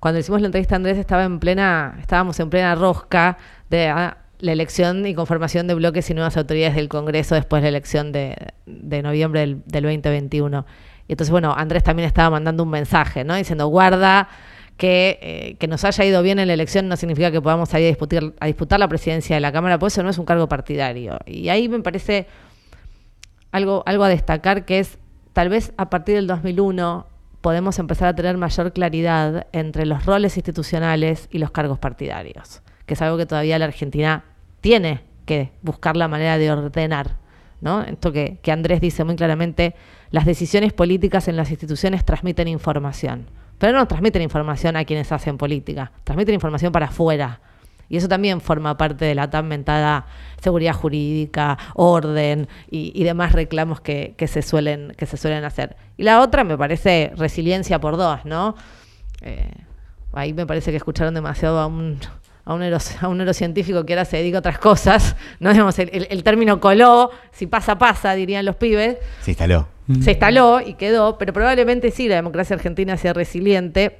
[0.00, 3.38] cuando hicimos la entrevista a Andrés estaba en plena, estábamos en plena rosca
[3.70, 7.70] de ah, la elección y conformación de bloques y nuevas autoridades del Congreso después de
[7.70, 10.66] la elección de, noviembre del, 2021.
[11.06, 13.36] Y entonces, bueno, Andrés también estaba mandando un mensaje, ¿no?
[13.36, 14.28] Diciendo, guarda,
[14.76, 17.86] que, eh, que, nos haya ido bien en la elección no significa que podamos salir
[17.86, 20.48] a disputar, a disputar la presidencia de la Cámara, por eso no es un cargo
[20.48, 21.20] partidario.
[21.24, 22.26] Y ahí me parece
[23.52, 24.98] algo, algo a destacar que es,
[25.32, 27.06] tal vez a partir del 2001
[27.42, 32.94] podemos empezar a tener mayor claridad entre los roles institucionales y los cargos partidarios, que
[32.94, 34.24] es algo que todavía la Argentina
[34.62, 37.16] tiene que buscar la manera de ordenar.
[37.60, 37.82] ¿no?
[37.82, 39.74] Esto que, Andrés dice muy claramente,
[40.10, 43.26] las decisiones políticas en las instituciones transmiten información,
[43.58, 47.40] pero no transmiten información a quienes hacen política, transmiten información para afuera.
[47.88, 50.06] Y eso también forma parte de la tan mentada
[50.40, 55.76] seguridad jurídica, orden y, demás reclamos que, se suelen, que se suelen hacer.
[55.98, 58.56] Y la otra me parece resiliencia por dos, ¿no?
[59.20, 59.52] Eh,
[60.14, 61.98] ahí me parece que escucharon demasiado a un,
[62.44, 62.60] a un,
[63.18, 65.52] neurocientífico que ahora se dedica a otras cosas, ¿no?
[65.52, 68.98] Digamos, el, término coló, si pasa, pasa, dirían los pibes.
[69.20, 69.68] Se instaló.
[70.00, 73.98] Se instaló y quedó, pero probablemente sí, la democracia argentina sea resiliente.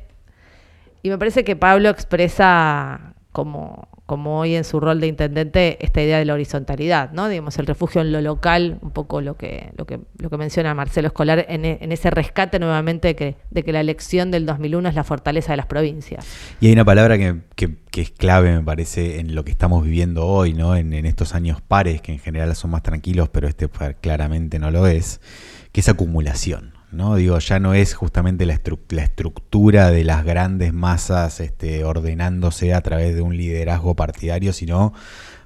[1.03, 6.03] Y me parece que Pablo expresa como como hoy en su rol de intendente, esta
[6.03, 7.29] idea de la horizontalidad, ¿no?
[7.29, 10.75] Digamos, el refugio en lo local, un poco lo que, lo que, lo que menciona
[10.75, 15.05] Marcelo Escolar, en, ese rescate nuevamente de que, que la elección del 2001 es la
[15.05, 16.27] fortaleza de las provincias.
[16.61, 20.53] Y hay una palabra que, es clave, me parece, en lo que estamos viviendo hoy,
[20.53, 20.77] ¿no?
[20.77, 23.69] En estos años pares, que en general son más tranquilos, pero este
[24.01, 25.21] claramente no lo es,
[25.71, 26.72] que es acumulación.
[26.93, 27.17] ¿No?
[27.17, 33.15] Digo, ya no es justamente la, estructura de las grandes masas este, ordenándose a través
[33.15, 34.93] de un liderazgo partidario, sino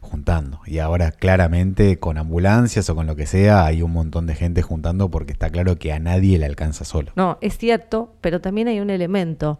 [0.01, 0.61] juntando.
[0.67, 4.63] Y ahora claramente con ambulancias o con lo que sea hay un montón de gente
[4.63, 7.13] juntando porque está claro que a nadie le alcanza solo.
[7.17, 9.59] No, es cierto, pero también hay un elemento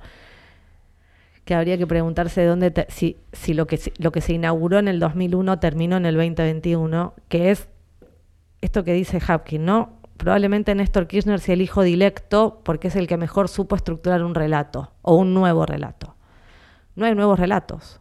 [1.45, 4.89] que habría que preguntarse de dónde si, si lo que lo que se inauguró en
[4.89, 7.69] el 2001 terminó en el 2021, que es
[8.61, 9.93] esto que dice Hapkin, ¿no?
[10.17, 14.35] Probablemente Néstor Kirchner sea el hijo directo porque es el que mejor supo estructurar un
[14.35, 16.17] relato o un nuevo relato.
[16.95, 18.01] No hay nuevos relatos.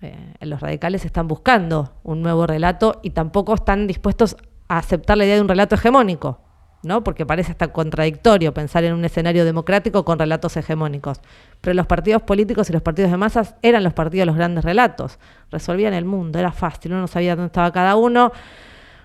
[0.00, 4.36] Eh, los radicales están buscando un nuevo relato y tampoco están dispuestos
[4.68, 6.40] a aceptar la idea de un relato hegemónico.
[6.84, 7.02] ¿no?
[7.02, 11.20] Porque parece hasta contradictorio pensar en un escenario democrático con relatos hegemónicos.
[11.60, 14.64] Pero los partidos políticos y los partidos de masas eran los partidos de los grandes
[14.64, 15.18] relatos.
[15.50, 18.32] Resolvían el mundo, era fácil, uno no sabía dónde estaba cada uno.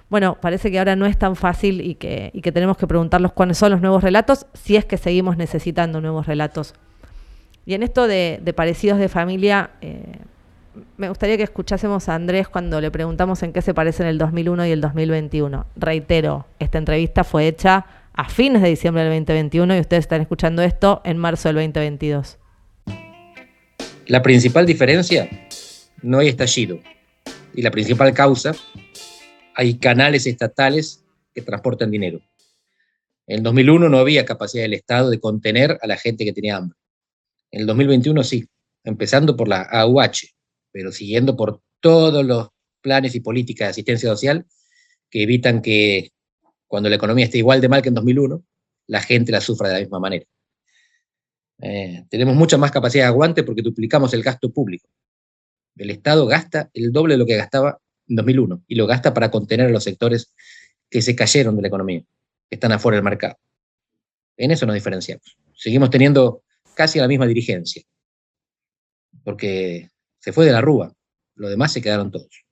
[0.10, 3.72] Bueno, parece que ahora no es tan fácil y que, tenemos que preguntarnos cuáles son
[3.72, 6.74] los nuevos relatos, si es que seguimos necesitando nuevos relatos.
[7.66, 10.18] Y en esto de, de parecidos de familia, eh,
[10.98, 14.66] me gustaría que escuchásemos a Andrés cuando le preguntamos en qué se parecen el 2001
[14.66, 15.66] y el 2021.
[15.76, 20.62] Reitero, esta entrevista fue hecha a fines de diciembre del 2021 y ustedes están escuchando
[20.62, 22.38] esto en marzo del 2022.
[24.08, 25.30] La principal diferencia,
[26.02, 26.80] no hay estallido.
[27.54, 28.54] Y la principal causa,
[29.60, 32.22] hay canales estatales que transportan dinero.
[33.28, 36.56] En el 2001 no había capacidad del Estado de contener a la gente que tenía
[36.56, 36.78] hambre.
[37.52, 38.48] En el 2021 sí,
[38.86, 40.30] empezando por la AUH,
[40.72, 42.48] pero siguiendo por todos los
[42.80, 44.46] planes y políticas de asistencia social
[45.10, 46.14] que evitan que
[46.66, 48.42] cuando la economía esté igual de mal que en 2001,
[48.88, 50.26] la gente la sufra de la misma manera.
[51.62, 54.88] Eh, tenemos mucha más capacidad de aguante porque duplicamos el gasto público.
[55.76, 59.32] El Estado gasta el doble de lo que gastaba en 2001 y lo gasta para
[59.32, 60.34] contener a los sectores
[60.90, 62.02] que se cayeron de la economía,
[62.50, 63.38] que están afuera del mercado.
[64.38, 65.38] En eso nos diferenciamos.
[65.54, 66.44] Seguimos teniendo
[66.74, 67.84] casi la misma dirigencia,
[69.24, 70.94] porque se fue de la Rúa,
[71.36, 72.46] los demás se quedaron todos.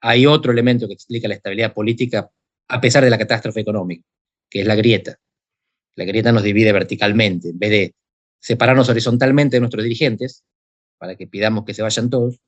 [0.00, 2.30] Hay otro elemento que explica la estabilidad política
[2.68, 4.04] a pesar de la catástrofe económica,
[4.50, 5.18] que es la grieta.
[5.96, 7.94] La grieta nos divide verticalmente, en vez de
[8.40, 10.44] separarnos horizontalmente de nuestros dirigentes,
[10.98, 12.38] para que pidamos que se vayan todos,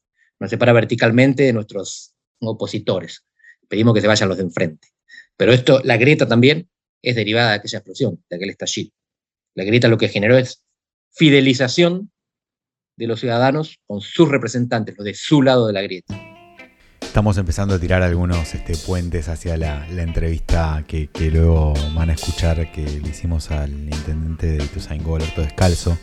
[0.40, 3.24] nos separa verticalmente de nuestros opositores.
[3.68, 4.88] Pedimos que se vayan los de enfrente.
[5.36, 6.68] Pero esto, la grieta también
[7.02, 8.90] es derivada de aquella explosión, de aquel estallido.
[9.54, 10.62] La grieta lo que generó es
[11.12, 12.10] fidelización
[12.96, 16.25] de los ciudadanos con sus representantes, los de su lado de la grieta.
[17.16, 22.70] Estamos empezando a tirar algunos este, puentes hacia la, entrevista que, luego van a escuchar
[22.70, 25.96] que le hicimos al intendente de Ituzaingó, Alberto Descalzo.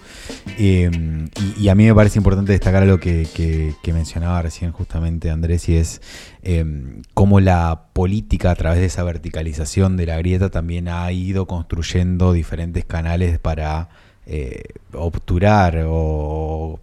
[0.57, 5.77] Em, y, a mí me parece importante destacar algo que, mencionaba recién justamente Andrés, y
[5.77, 6.01] es
[6.41, 11.45] em, cómo la política a través de esa verticalización de la grieta también ha ido
[11.45, 13.87] construyendo diferentes canales para
[14.25, 16.79] eh, obturar o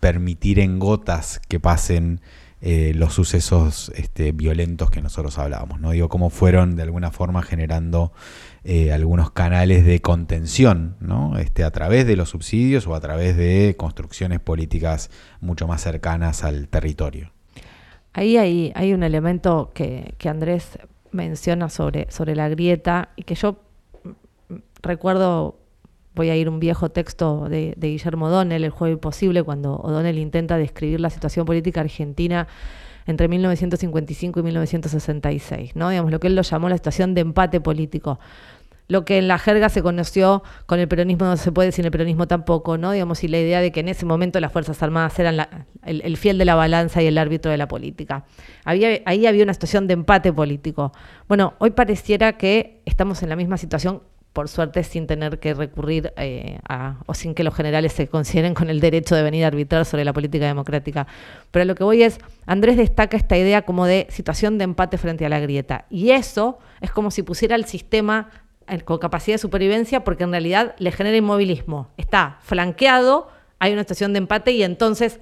[0.00, 2.22] permitir en gotas que pasen
[2.66, 5.80] eh, los sucesos este, violentos que nosotros hablábamos.
[5.80, 5.90] ¿no?
[5.90, 8.14] Digo, cómo fueron de alguna forma generando
[8.64, 11.36] eh, algunos canales de contención, ¿no?
[11.36, 15.10] Este, a través de los subsidios o a través de construcciones políticas
[15.42, 17.32] mucho más cercanas al territorio.
[18.14, 20.78] Ahí hay, hay un elemento que, que Andrés
[21.12, 23.58] menciona sobre, sobre la grieta y que yo
[24.80, 25.58] recuerdo
[26.14, 30.56] voy a ir un viejo texto de, Guillermo O'Donnell, El juego imposible, cuando O'Donnell intenta
[30.56, 32.46] describir la situación política argentina
[33.06, 35.90] entre 1955 y 1966, ¿no?
[35.90, 38.18] Digamos, lo que él lo llamó la situación de empate político.
[38.86, 41.90] Lo que en la jerga se conoció con el peronismo no se puede, sin el
[41.90, 42.92] peronismo tampoco, ¿no?
[42.92, 45.46] Digamos, y la idea de que en ese momento las Fuerzas Armadas eran
[45.84, 48.24] el, el, fiel de la balanza y el árbitro de la política.
[48.64, 50.92] Había, ahí había una situación de empate político.
[51.28, 54.02] Bueno, hoy pareciera que estamos en la misma situación
[54.34, 58.52] por suerte sin tener que recurrir eh, a, o sin que los generales se consideren
[58.52, 61.06] con el derecho de venir a arbitrar sobre la política democrática.
[61.52, 65.24] Pero lo que voy es, Andrés destaca esta idea como de situación de empate frente
[65.24, 65.86] a la grieta.
[65.88, 68.28] Y eso es como si pusiera el sistema
[68.66, 71.90] eh, con capacidad de supervivencia porque en realidad le genera inmovilismo.
[71.96, 73.28] Está flanqueado,
[73.60, 75.20] hay una situación de empate y entonces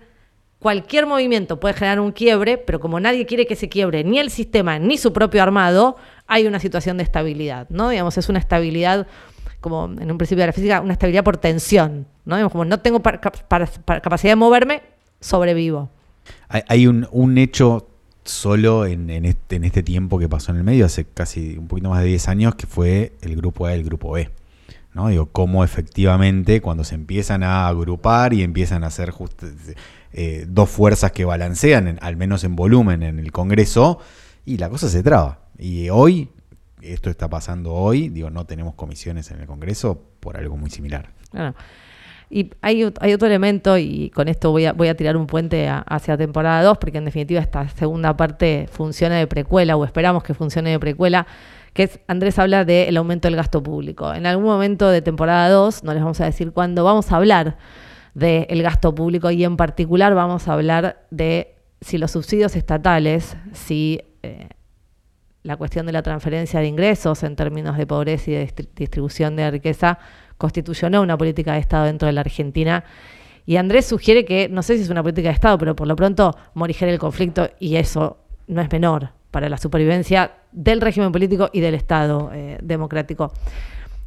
[0.62, 4.30] cualquier movimiento puede generar un quiebre, pero como nadie quiere que se quiebre ni el
[4.30, 5.96] sistema ni su propio armado,
[6.28, 7.90] hay una situación de estabilidad, ¿no?
[7.90, 9.08] Digamos, es una estabilidad,
[9.60, 12.36] como en un principio de la física, una estabilidad por tensión, ¿no?
[12.36, 14.82] Digamos, como no tengo capacidad de moverme,
[15.20, 15.90] sobrevivo.
[16.48, 17.88] Hay, un, hecho
[18.22, 22.06] solo en, este, tiempo que pasó en el medio, hace casi un poquito más de
[22.06, 24.30] 10 años, que fue el grupo A y el grupo B.
[24.94, 25.08] ¿no?
[25.08, 29.10] Digo, cómo efectivamente cuando se empiezan a agrupar y empiezan a hacer
[30.12, 33.98] eh, dos fuerzas que balancean, al menos en volumen, en el Congreso,
[34.44, 35.40] y la cosa se traba.
[35.58, 36.28] Y hoy,
[36.82, 41.10] esto está pasando hoy, digo, no tenemos comisiones en el Congreso por algo muy similar.
[42.28, 46.16] Y hay, otro elemento, y con esto voy a, voy a tirar un puente hacia
[46.16, 50.70] temporada 2, porque en definitiva esta segunda parte funciona de precuela, o esperamos que funcione
[50.70, 51.26] de precuela,
[51.72, 54.12] que es, Andrés habla del aumento del gasto público.
[54.12, 57.56] En algún momento de temporada 2, no les vamos a decir cuándo, vamos a hablar
[58.14, 64.00] del gasto público y en particular vamos a hablar de si los subsidios estatales, si
[64.22, 64.48] eh,
[65.42, 69.50] la cuestión de la transferencia de ingresos en términos de pobreza y de distribución de
[69.50, 69.98] riqueza
[70.38, 72.84] constituyó no una política de Estado dentro de la Argentina.
[73.44, 75.96] Y Andrés sugiere que, no sé si es una política de Estado, pero por lo
[75.96, 79.10] pronto morigera el conflicto y eso no es menor.
[79.32, 83.32] para la supervivencia del régimen político y del Estado eh, democrático.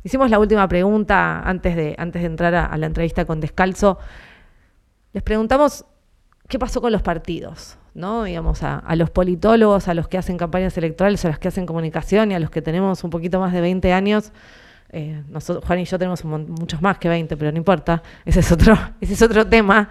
[0.06, 3.97] Hicimos la última pregunta antes de, antes de entrar a, la entrevista con Descalzo.
[5.14, 5.84] Les preguntamos
[6.47, 8.24] qué pasó con los partidos, ¿no?
[8.24, 12.32] Digamos, a, los politólogos, a los que hacen campañas electorales, a los que hacen comunicación
[12.32, 14.32] y a los que tenemos un poquito más de 20 años.
[14.91, 18.51] Eh, nosotros, Juan y yo tenemos muchos más que 20, pero no importa, ese es
[18.51, 19.89] otro, ese es otro tema.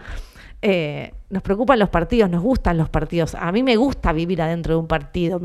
[0.66, 3.34] Eh, nos preocupan los partidos, nos gustan los partidos.
[3.34, 5.38] A mí me gusta vivir adentro de un partido,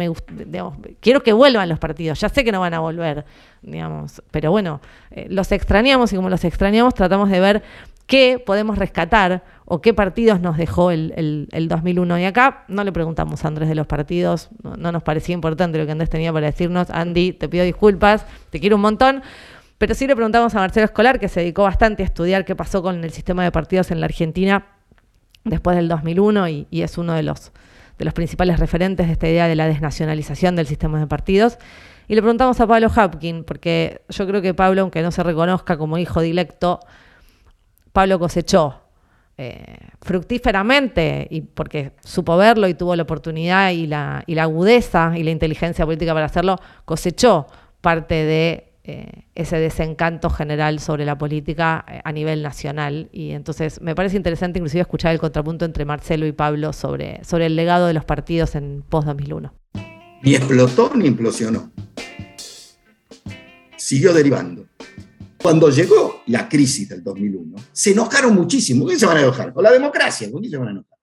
[1.02, 3.26] quiero que vuelvan los partidos, ya sé que no van a volver,
[3.62, 4.80] digamos, pero bueno,
[5.12, 7.64] eh, los extrañamos y como los extrañamos tratamos de ver
[8.06, 12.20] qué podemos rescatar o qué partidos nos dejó el, 2001.
[12.20, 15.78] Y acá no le preguntamos a Andrés de los partidos, no, no nos parecía importante
[15.80, 16.90] lo que Andrés tenía para decirnos.
[16.92, 19.22] Andy, te pido disculpas, te quiero un montón.
[19.80, 22.82] Pero sí le preguntamos a Marcelo Escolar, que se dedicó bastante a estudiar qué pasó
[22.82, 24.79] con el sistema de partidos en la Argentina
[25.50, 27.52] después del 2001 y, es uno de los,
[27.98, 31.58] de los principales referentes de esta idea de la desnacionalización del sistema de partidos.
[32.08, 35.78] Y le preguntamos a Pablo Hapkin, porque yo creo que Pablo, aunque no se reconozca
[35.78, 36.80] como hijo directo,
[37.92, 38.82] Pablo cosechó
[39.38, 45.14] eh, fructíferamente, y porque supo verlo y tuvo la oportunidad y la, y la agudeza
[45.16, 47.48] y la inteligencia política para hacerlo, cosechó
[47.82, 53.10] parte de eh, ese desencanto general sobre la política eh, a nivel nacional.
[53.12, 57.46] Y entonces me parece interesante inclusive escuchar el contrapunto entre Marcelo y Pablo sobre, sobre
[57.46, 59.52] el legado de los partidos en post-2001.
[60.24, 61.72] Ni explotó ni implosionó.
[63.78, 64.68] Siguió derivando.
[65.42, 68.86] Cuando llegó la crisis del 2001, se enojaron muchísimo.
[68.86, 69.54] ¿Con qué se van a enojar?
[69.54, 70.32] Con la democracia.
[70.32, 70.98] ¿Con qué se van a enojar?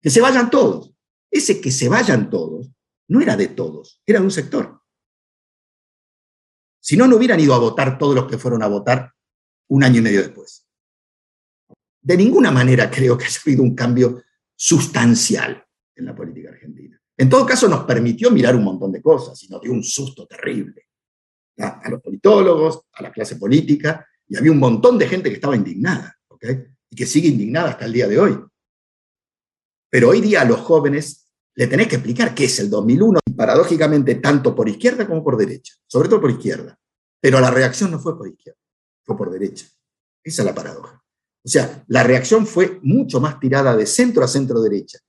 [0.00, 0.92] Que se vayan todos.
[1.30, 2.70] Ese que se vayan todos
[3.08, 4.80] no era de todos, era de un sector.
[6.88, 9.12] Si no, no hubieran ido a votar todos los que fueron a votar
[9.68, 10.66] un año y medio después.
[12.00, 14.22] De ninguna manera creo que haya habido un cambio
[14.56, 15.62] sustancial
[15.94, 16.98] en la política argentina.
[17.14, 20.26] En todo caso, nos permitió mirar un montón de cosas y nos dio un susto
[20.26, 20.88] terrible
[21.58, 25.56] a, los politólogos, a la clase política, y había un montón de gente que estaba
[25.56, 26.16] indignada,
[26.88, 28.40] y que sigue indignada hasta el día de hoy.
[29.90, 31.27] Pero hoy día a los jóvenes
[31.58, 35.36] le tenés que explicar qué es el 2001, y paradójicamente tanto por izquierda como por
[35.36, 36.78] derecha, sobre todo por izquierda.
[37.20, 38.60] Pero la reacción no fue por izquierda,
[39.02, 39.66] fue por derecha.
[40.22, 41.02] Esa es la paradoja.
[41.44, 45.00] O sea, la reacción fue mucho más tirada de centro a centro derecha.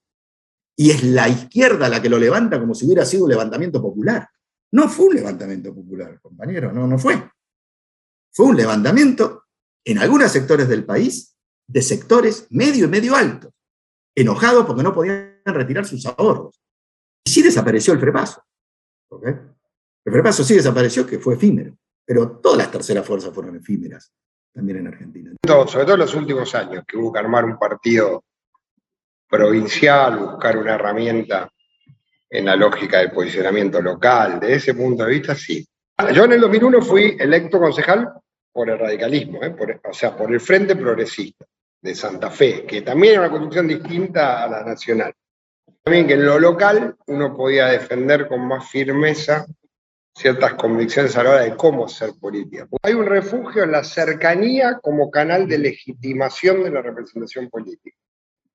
[0.76, 4.28] Y es la izquierda la que lo levanta como si hubiera sido un levantamiento popular.
[4.72, 7.30] No fue un levantamiento popular, compañero, no, no fue.
[8.32, 9.44] Fue un levantamiento
[9.84, 11.36] en algunos sectores del país
[11.68, 13.52] de sectores medio y medio altos,
[14.16, 16.60] enojados porque no podían retirar sus ahorros.
[17.24, 18.42] Y sí desapareció el frepaso.
[19.22, 24.12] El frepaso sí desapareció, que fue efímero, pero todas las terceras fuerzas fueron efímeras,
[24.52, 25.32] también en Argentina.
[25.46, 28.24] sobre todo en los últimos años, que hubo que armar un partido
[29.28, 31.50] provincial, buscar una herramienta
[32.28, 34.40] en la lógica del posicionamiento local.
[34.40, 35.66] De ese punto de vista, sí.
[36.14, 38.12] Yo en el 2001 fui electo concejal
[38.52, 39.54] por el radicalismo, ¿eh?
[39.84, 41.46] o sea, por el Frente Progresista
[41.80, 45.14] de Santa Fe, que también era una construcción distinta a la nacional.
[45.82, 49.46] También que en lo local uno podía defender con más firmeza
[50.14, 52.68] ciertas convicciones a la hora de cómo hacer política.
[52.82, 57.96] Hay un refugio en la cercanía como canal de legitimación de la representación política.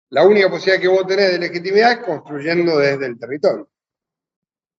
[0.10, 3.70] La única posibilidad que vos tenés de legitimidad es construyendo desde el territorio.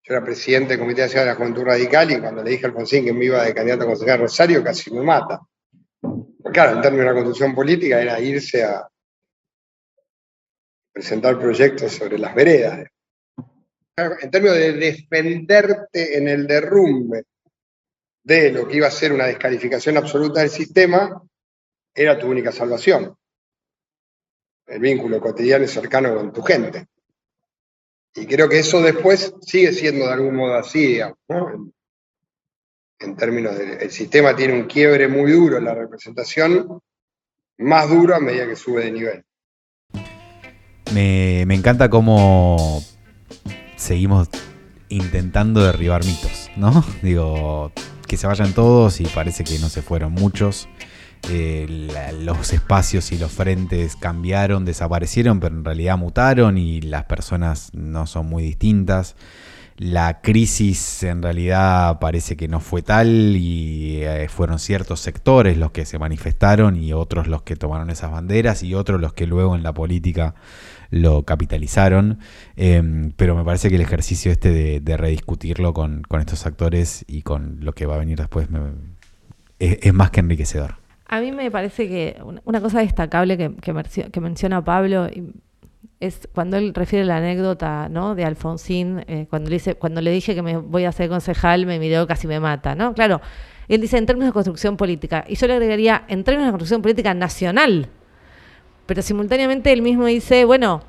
[0.05, 2.69] Yo era presidente del Comité Nacional de la Juventud Radical y cuando le dije a
[2.69, 5.41] Alfonsín que me iba de candidato a concejal Rosario casi me mata.
[6.53, 8.89] Claro, en términos de la construcción política era irse a,
[10.97, 12.89] presentar proyectos sobre las veredas.
[13.99, 17.25] En términos de defenderte en el derrumbe
[18.25, 21.23] de lo que iba a ser una descalificación absoluta del sistema,
[21.95, 23.15] era tu única salvación.
[24.65, 26.87] El vínculo cotidiano y cercano con tu gente.
[28.15, 30.99] Y creo que eso después sigue siendo de algún modo así,
[32.99, 36.81] en, términos del el sistema tiene un quiebre muy duro en la representación,
[37.59, 39.27] más duro a medida que sube de nivel.
[40.93, 42.83] Me, encanta cómo
[43.77, 44.29] seguimos
[44.89, 46.85] intentando derribar mitos, ¿no?
[47.03, 47.73] Digo,
[48.07, 50.69] que se vayan todos y parece que no se fueron muchos.
[51.31, 51.89] Eh,
[52.21, 58.07] los espacios y los frentes cambiaron, desaparecieron, pero en realidad mutaron y las personas no
[58.07, 59.17] son muy distintas.
[59.79, 65.71] La crisis en realidad parece que no fue tal y eh, fueron ciertos sectores los
[65.71, 69.55] que se manifestaron y otros los que tomaron esas banderas y otros los que luego
[69.55, 70.35] en la política
[70.91, 72.21] lo capitalizaron,
[72.57, 77.59] em, pero me parece que el ejercicio este de, rediscutirlo con, estos actores y con
[77.61, 78.49] lo que va a venir después
[79.59, 80.77] es, más que enriquecedor.
[81.07, 85.09] A mí me parece que una cosa destacable que, menciona Pablo,
[86.01, 88.15] es cuando él refiere la anécdota ¿no?
[88.15, 91.67] de Alfonsín, eh, cuando, le dice, cuando le dije que me voy a ser concejal,
[91.67, 92.95] me miró casi me mata, ¿no?
[92.95, 93.21] Claro,
[93.69, 96.83] él dice en términos de construcción política, y yo le agregaría en términos de construcción
[96.83, 97.89] política nacional,
[98.87, 100.83] pero simultáneamente él mismo dice, bueno,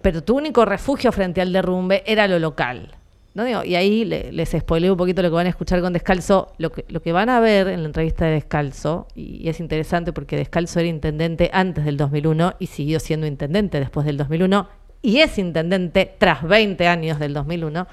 [0.00, 2.96] pero tu único refugio frente al derrumbe era lo local.
[3.34, 3.64] ¿No?
[3.64, 6.52] Y ahí les spoileo un poquito lo que van a escuchar con Descalzo.
[6.58, 10.80] Lo que, van a ver en la entrevista de Descalzo, y, es interesante porque Descalzo
[10.80, 14.68] era intendente antes del 2001 y siguió siendo intendente después del 2001,
[15.00, 17.86] y es intendente tras 20 años del 2001,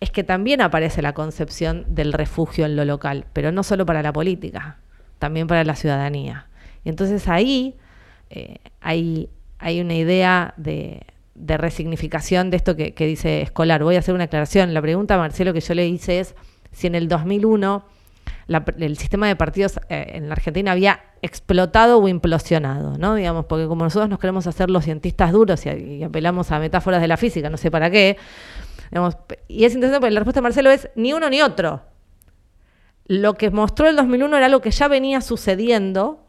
[0.00, 4.02] es que también aparece la concepción del refugio en lo local, pero no solo para
[4.02, 4.78] la política,
[5.18, 6.48] también para la ciudadanía.
[6.84, 7.76] Y entonces ahí
[8.30, 9.28] eh, hay
[9.80, 13.82] una idea de, de resignificación de esto que, dice Escolar.
[13.82, 14.74] Voy a hacer una aclaración.
[14.74, 16.34] La pregunta, Marcelo, que yo le hice es
[16.72, 17.84] si en el 2001
[18.78, 23.14] el sistema de partidos eh, en la Argentina había explotado o implosionado, ¿no?
[23.14, 27.08] Digamos, porque como nosotros nos queremos hacer los cientistas duros y, apelamos a metáforas de
[27.08, 28.18] la física, no sé para qué,
[29.48, 31.82] y es interesante porque la respuesta de Marcelo es ni uno ni otro.
[33.06, 36.23] Lo que mostró el 2001 era algo que ya venía sucediendo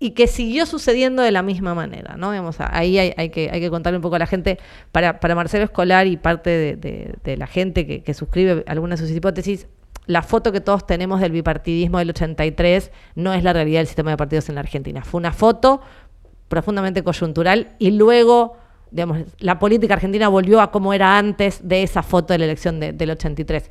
[0.00, 2.30] y que siguió sucediendo de la misma manera, ¿no?
[2.70, 4.58] ahí hay, que, hay que contarle un poco a la gente,
[4.92, 9.66] para, para Marcelo Escolar y parte de, la gente que, suscribe algunas de sus hipótesis,
[10.06, 14.12] la foto que todos tenemos del bipartidismo del 83 no es la realidad del sistema
[14.12, 15.04] de partidos en la Argentina.
[15.04, 15.82] Fue una foto
[16.48, 18.56] profundamente coyuntural y luego,
[18.90, 22.80] digamos, la política argentina volvió a como era antes de esa foto de la elección
[22.80, 23.70] del 83.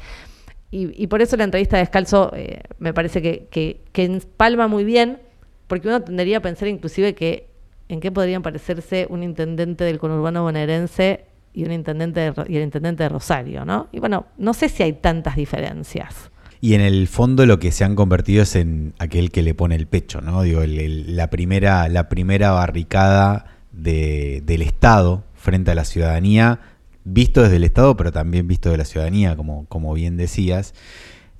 [0.69, 4.83] Y, por eso la entrevista de Descalzo eh, me parece que, que, que empalma muy
[4.83, 5.19] bien
[5.67, 7.47] porque uno tendría a pensar inclusive que
[7.89, 12.63] en qué podrían parecerse un intendente del conurbano bonaerense y un intendente de, y el
[12.63, 13.87] intendente de Rosario, ¿no?
[13.91, 16.31] Y bueno, no sé si hay tantas diferencias.
[16.59, 19.75] Y en el fondo lo que se han convertido es en aquel que le pone
[19.75, 20.41] el pecho, ¿no?
[20.41, 26.59] Digo, la, primera, la primera barricada del Estado frente a la ciudadanía,
[27.03, 30.73] visto desde el Estado, pero también visto de la ciudadanía, como, como bien decías,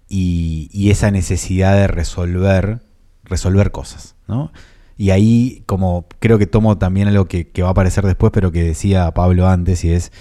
[0.07, 2.79] y esa necesidad de resolver
[3.27, 4.51] resolver cosas, ¿no?
[4.97, 8.63] Y ahí, como creo que tomo también algo que, va a aparecer después, pero que
[8.63, 10.11] decía Pablo antes, y es,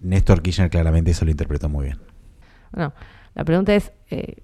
[0.00, 1.98] Néstor Kirchner claramente eso lo interpretó muy bien.
[2.72, 2.92] Bueno,
[3.34, 4.42] la pregunta es, eh,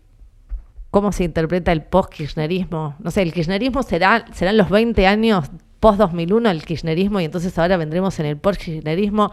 [0.91, 2.97] ¿cómo se interpreta el post-kirchnerismo?
[2.99, 5.51] No sé, ¿el kirchnerismo será, serán los 20 años
[5.81, 9.31] post-2001 el kirchnerismo y entonces ahora vendremos en el post-kirchnerismo?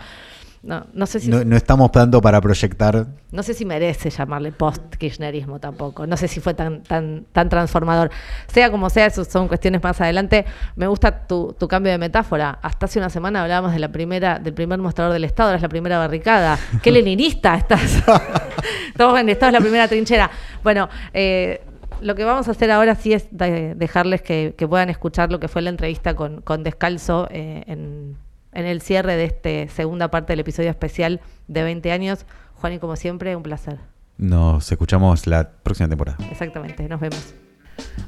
[0.64, 1.30] No, no sé si.
[1.30, 3.08] No, estamos tanto para proyectar.
[3.32, 6.06] No sé si merece llamarle post-kirchnerismo tampoco.
[6.06, 8.12] No sé si fue tan, tan, tan transformador.
[8.46, 10.46] Sea como sea, eso son cuestiones más adelante.
[10.76, 12.60] Me gusta tu, cambio de metáfora.
[12.62, 15.64] Hasta hace una semana hablábamos de la primera, del primer mostrador del Estado, ahora es
[15.64, 16.60] la primera barricada.
[16.84, 18.04] ¡Qué leninista estás!
[18.88, 20.30] Estamos en Estado, es la primera trinchera.
[20.64, 21.62] Bueno, eh,
[22.02, 25.64] lo que vamos a hacer ahora sí es dejarles que, puedan escuchar lo que fue
[25.64, 28.16] la entrevista con, con Descalzo eh, en
[28.54, 32.26] en el cierre de esta segunda parte del episodio especial de 20 años.
[32.56, 33.80] Juan, y como siempre, un placer.
[34.18, 36.18] Nos escuchamos la próxima temporada.
[36.30, 37.34] Exactamente, nos vemos.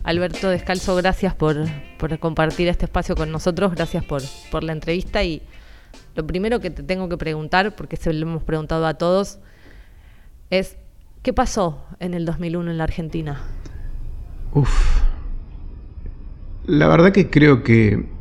[0.03, 1.55] Alberto Descalzo, gracias por,
[2.19, 4.21] compartir este espacio con nosotros, gracias por,
[4.51, 5.41] por la entrevista y
[6.15, 9.39] lo primero que te tengo que preguntar, porque se lo hemos preguntado a todos,
[10.49, 10.77] es
[11.23, 13.41] ¿qué pasó en el 2001 en la Argentina?
[14.53, 15.01] Uf.
[16.65, 18.12] La verdad que creo que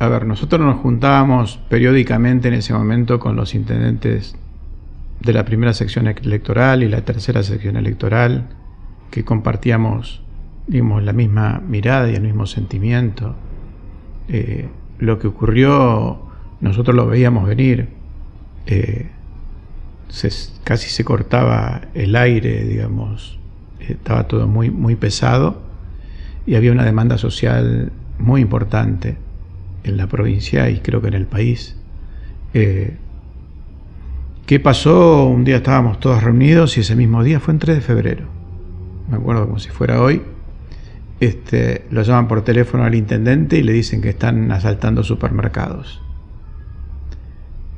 [0.00, 4.34] a ver, nosotros nos juntábamos periódicamente en ese momento con los intendentes
[5.20, 8.48] de la primera sección electoral y la tercera sección electoral,
[9.10, 10.22] que compartíamos,
[10.66, 13.34] digamos, la misma mirada y el mismo sentimiento.
[14.28, 16.22] Eh, lo que ocurrió,
[16.62, 17.90] nosotros lo veíamos venir.
[18.64, 19.10] Eh,
[20.64, 23.38] casi se cortaba el aire, digamos,
[23.80, 25.60] estaba todo muy, muy pesado
[26.46, 29.18] y había una demanda social muy importante
[29.84, 31.76] en la provincia y creo que en el país.
[32.54, 32.96] Eh,
[34.46, 35.26] ¿Qué pasó?
[35.26, 38.26] Un día estábamos todos reunidos y ese mismo día fue en 3 de febrero.
[39.08, 40.22] Me acuerdo como si fuera hoy.
[41.20, 46.00] Este, lo llaman por teléfono al intendente y le dicen que están asaltando supermercados.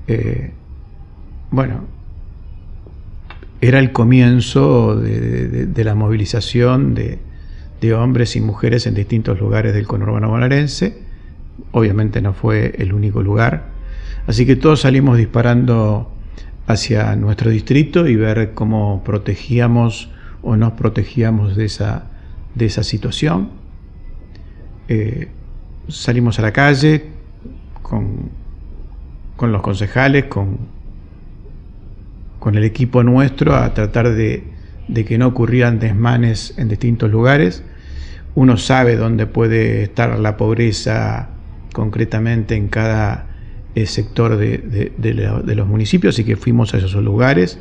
[0.06, 0.52] Eh,
[1.50, 1.84] bueno,
[3.60, 7.18] era el comienzo de, la movilización de,
[7.80, 11.11] de, hombres y mujeres en distintos lugares del conurbano bonaerense
[11.72, 13.70] obviamente no fue el único lugar.
[14.26, 16.12] Así que todos salimos disparando
[16.66, 20.10] hacia nuestro distrito y ver cómo protegíamos
[20.42, 22.04] o nos protegíamos de esa,
[22.54, 23.50] de esa situación.
[24.88, 25.28] Eh,
[25.88, 27.06] salimos a la calle
[27.82, 28.30] con,
[29.36, 30.58] con los concejales, con,
[32.38, 34.44] con el equipo nuestro a tratar de,
[34.88, 37.64] de que no ocurrieran desmanes en distintos lugares.
[38.34, 41.31] Uno sabe dónde puede estar la pobreza
[41.72, 43.26] concretamente en cada
[43.74, 47.58] eh, sector de, los municipios y que fuimos a esos lugares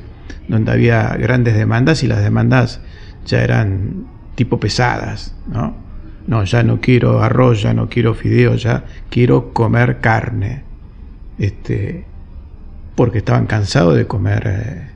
[0.47, 2.81] donde había grandes demandas y las demandas
[3.25, 5.75] ya eran tipo pesadas, ¿no?
[6.27, 10.63] No, ya no quiero arroz, ya no quiero fideo, ya quiero comer carne.
[11.39, 12.05] Este,
[12.95, 14.91] porque estaban cansados de comer eh,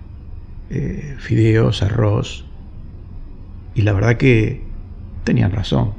[0.70, 2.46] eh, fideos, arroz.
[3.74, 4.62] Y la verdad que
[5.24, 5.94] tenían razón.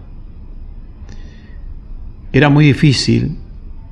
[2.36, 3.36] Era muy difícil,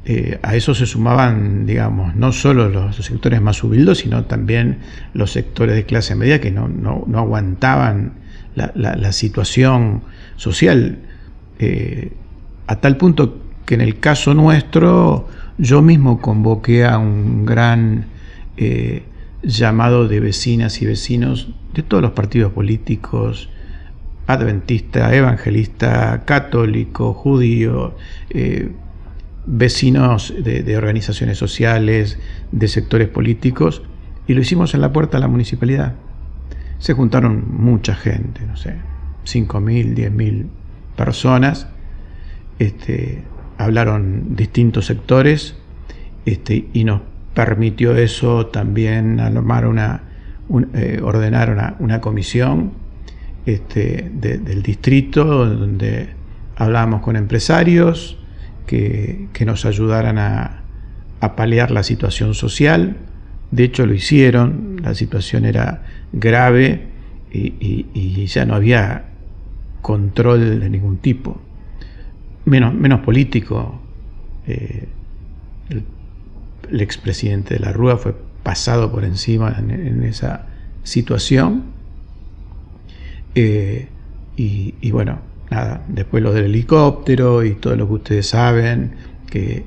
[0.04, 4.78] eh, a eso se sumaban, digamos, no solo los, sectores más subildos, sino también
[5.14, 6.68] los sectores de clase media que no,
[7.14, 8.12] aguantaban
[8.54, 10.02] la, situación
[10.36, 10.98] social,
[12.66, 15.28] a tal punto que en el caso nuestro
[15.58, 18.06] yo mismo convoqué a un gran
[18.56, 19.04] eh,
[19.42, 23.48] llamado de vecinas y vecinos de todos los partidos políticos,
[24.26, 27.94] adventista, evangelista, católico, judío,
[28.30, 28.70] eh,
[29.46, 32.18] vecinos de, organizaciones sociales,
[32.50, 33.82] de sectores políticos,
[34.26, 35.94] y lo hicimos en la puerta de la municipalidad.
[36.78, 38.76] Se juntaron mucha gente, no sé,
[39.26, 40.46] 5.000, 10.000
[40.96, 41.68] personas,
[42.58, 43.22] este,
[43.58, 45.56] hablaron distintos sectores
[46.24, 47.02] este, y nos
[47.34, 50.02] permitió eso también armar una,
[50.74, 52.72] eh, ordenar una, comisión
[53.46, 56.08] este, del distrito donde
[56.56, 58.18] hablábamos con empresarios
[58.66, 60.60] que, nos ayudaran a,
[61.36, 62.96] paliar la situación social.
[63.50, 65.82] De hecho lo hicieron, la situación era
[66.12, 66.88] grave
[67.32, 69.06] y ya no había
[69.80, 71.40] control de ningún tipo
[72.44, 73.80] menos, menos político.
[74.46, 74.88] Eh,
[75.70, 80.46] el, expresidente de la Rúa fue pasado por encima en, esa
[80.82, 81.64] situación.
[83.34, 83.88] Eh,
[84.36, 85.20] y, bueno,
[85.50, 88.92] nada, después lo del helicóptero y todo lo que ustedes saben.
[89.30, 89.64] Que,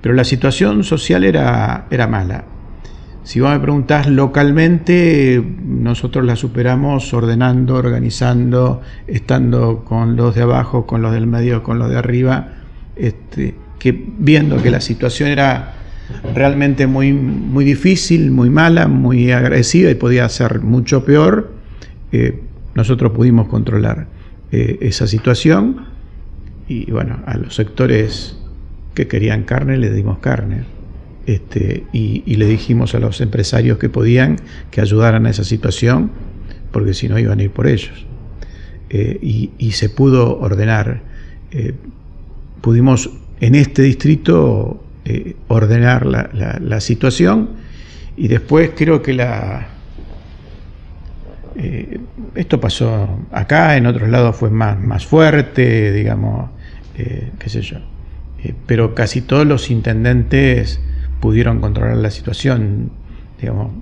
[0.00, 2.44] pero la situación social era, era mala.
[3.22, 10.86] Si vos me preguntás localmente, nosotros la superamos ordenando, organizando, estando con los de abajo,
[10.86, 12.48] con los del medio, con los de arriba,
[12.96, 15.74] este, que viendo que la situación era
[16.34, 21.52] realmente muy, muy difícil, muy mala, muy agresiva y podía ser mucho peor,
[22.12, 22.40] eh,
[22.74, 24.06] nosotros pudimos controlar
[24.52, 25.86] eh, esa situación
[26.68, 28.36] y bueno, a los sectores
[28.94, 30.64] que querían carne les dimos carne.
[31.26, 34.36] Este, y, le dijimos a los empresarios que podían
[34.70, 36.10] que ayudaran a esa situación,
[36.72, 38.06] porque si no iban a ir por ellos.
[38.88, 41.02] Eh, y, se pudo ordenar.
[41.52, 41.74] Eh,
[42.60, 43.10] pudimos
[43.40, 44.84] en este distrito
[45.48, 47.50] ordenar la, situación
[48.16, 49.68] y después creo que la...
[52.34, 56.50] esto pasó acá, en otros lados fue más, más fuerte, digamos,
[56.94, 57.78] qué sé yo.
[58.66, 60.80] pero casi todos los intendentes
[61.20, 62.90] pudieron controlar la situación.
[63.40, 63.72] Digamos,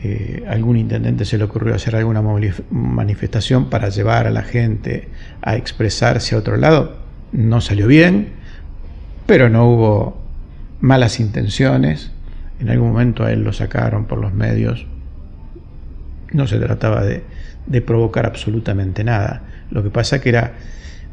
[0.00, 2.22] eh, algún intendente se le ocurrió hacer alguna
[2.70, 5.08] manifestación para llevar a la gente
[5.42, 6.98] a expresarse a otro lado.
[7.32, 8.30] No salió bien,
[9.26, 10.22] pero no hubo
[10.80, 12.12] malas intenciones.
[12.60, 14.86] En algún momento a él lo sacaron por los medios.
[16.32, 17.22] No se trataba de,
[17.82, 19.42] provocar absolutamente nada.
[19.70, 20.54] Lo que pasa que era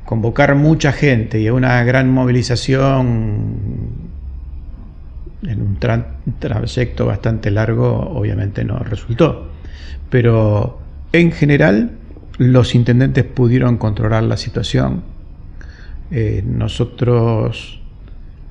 [0.05, 4.05] convocar mucha gente y a una gran movilización
[5.43, 5.77] en un
[6.39, 9.49] trayecto bastante largo obviamente no resultó.
[10.09, 10.79] Pero
[11.11, 11.91] en general
[12.37, 15.03] los intendentes pudieron controlar la situación.
[16.11, 17.81] Eh, nosotros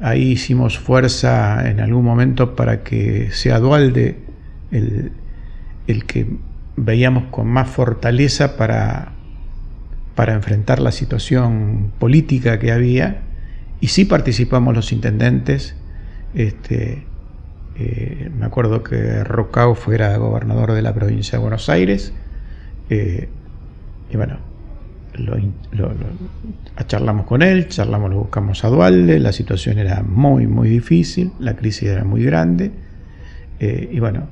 [0.00, 4.18] ahí hicimos fuerza en algún momento para que sea Dualde
[4.70, 5.12] el,
[5.86, 6.26] el que
[6.76, 9.12] veíamos con más fortaleza para,
[10.14, 13.22] para enfrentar la situación política que había.
[13.80, 15.76] Y sí participamos los intendentes
[16.34, 17.04] este,
[17.76, 22.12] eh, me acuerdo que Rocao fuera gobernador de la provincia de Buenos Aires.
[22.90, 23.28] Eh,
[24.10, 24.38] y bueno,
[25.14, 25.36] lo,
[26.86, 31.54] charlamos con él, charlamos, lo buscamos a Dualde, la situación era muy, muy difícil, la
[31.54, 32.72] crisis era muy grande.
[33.60, 34.26] Eh, y bueno,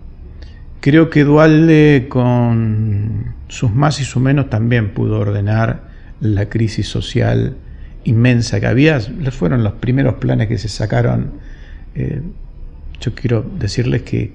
[0.82, 5.84] creo que Dualde con sus más y sus menos también pudo ordenar
[6.20, 7.56] la crisis social
[8.04, 9.00] inmensa que había.
[9.00, 11.40] Fueron los primeros planes que se sacaron
[11.94, 12.22] eh,
[13.00, 14.32] yo quiero decirles que,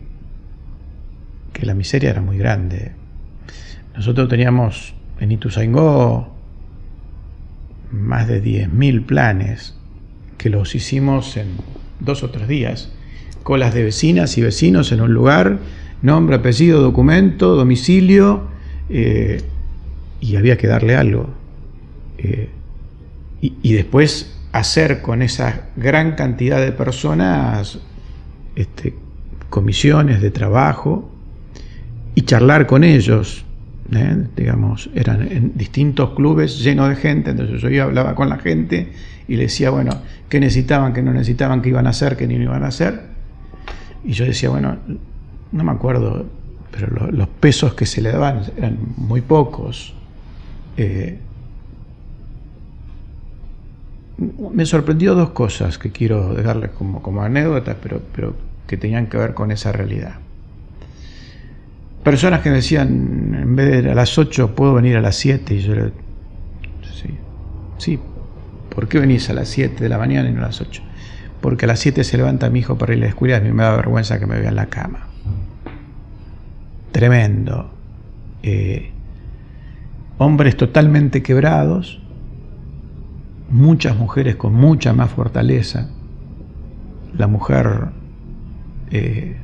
[1.53, 2.91] que la miseria era muy grande.
[3.95, 6.35] Nosotros teníamos en Ituzaingó
[7.91, 9.75] más de 10.000 planes
[10.37, 11.47] que los hicimos en
[11.99, 12.91] dos o tres días.
[13.43, 15.59] Colas de vecinas y vecinos en un lugar,
[16.01, 18.47] nombre, apellido, documento, domicilio,
[18.89, 19.41] eh,
[20.21, 21.29] y había que darle algo.
[22.17, 22.49] Eh,
[23.39, 27.79] y, después hacer con esa gran cantidad de personas
[28.55, 28.95] este,
[29.49, 31.11] comisiones de trabajo
[32.15, 33.45] y charlar con ellos.
[33.91, 34.25] ¿eh?
[34.35, 38.91] Digamos, eran en distintos clubes llenos de gente, entonces yo iba, hablaba con la gente
[39.27, 39.91] y le decía, bueno,
[40.29, 43.01] qué necesitaban, qué no necesitaban, qué iban a hacer, qué no iban a hacer.
[44.03, 44.77] Y yo decía, bueno,
[45.51, 46.25] no me acuerdo,
[46.71, 49.93] pero lo- los pesos que se le daban eran muy pocos.
[50.77, 51.19] Eh,
[54.53, 58.35] me sorprendió dos cosas que quiero dejarles como, como anécdotas, pero, pero
[58.65, 60.15] que tenían que ver con esa realidad.
[62.03, 62.87] Personas que me decían,
[63.41, 65.91] en vez de a las 8, puedo venir a las 7, y yo le
[67.01, 67.19] sí,
[67.77, 68.01] sí,
[68.69, 70.81] ¿por qué venís a las 7 de la mañana y no a las 8?
[71.41, 73.41] Porque a las 7 se levanta mi hijo para ir a la escuela y a
[73.43, 75.06] mí me da vergüenza que me vea en la cama.
[76.91, 77.71] Tremendo.
[78.43, 78.91] Eh,
[80.17, 82.01] hombres totalmente quebrados,
[83.49, 85.89] muchas mujeres con mucha más fortaleza.
[87.17, 87.89] La mujer,
[88.91, 89.37] eh,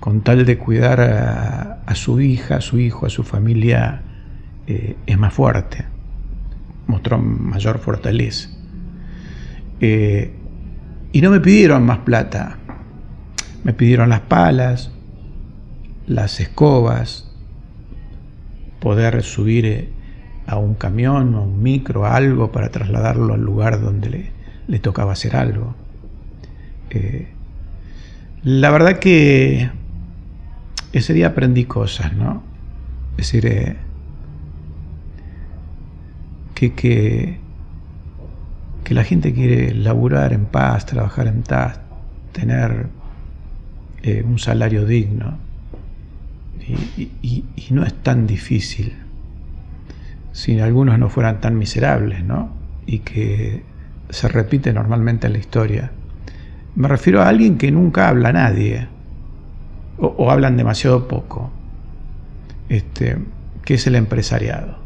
[0.00, 4.02] con tal de cuidar a, su hija, a su hijo, a su familia,
[4.66, 5.84] eh, es más fuerte,
[6.86, 8.48] mostró mayor fortaleza.
[9.80, 12.56] Y no me pidieron más plata,
[13.64, 14.90] me pidieron las palas,
[16.14, 17.28] las escobas,
[18.80, 19.88] poder subir eh,
[20.46, 24.32] a un camión, a un micro, a algo para trasladarlo al lugar donde
[24.66, 25.74] le, tocaba hacer algo.
[26.90, 27.28] Eh,
[28.42, 29.70] la verdad que
[30.92, 32.42] ese día aprendí cosas, ¿no?
[33.12, 33.76] Es decir, eh,
[36.54, 37.40] que, que,
[38.90, 41.80] la gente quiere laburar en paz, trabajar en paz,
[42.32, 42.88] tener
[44.26, 45.38] un salario digno.
[46.68, 48.92] Y, no es tan difícil
[50.32, 52.50] si algunos no fueran tan miserables, ¿no?
[52.86, 53.62] Y que
[54.10, 55.92] se repite normalmente en la historia.
[56.74, 58.88] Me refiero a alguien que nunca habla a nadie,
[59.98, 61.50] o, o hablan demasiado poco,
[62.68, 63.18] este,
[63.64, 64.76] que es el empresariado.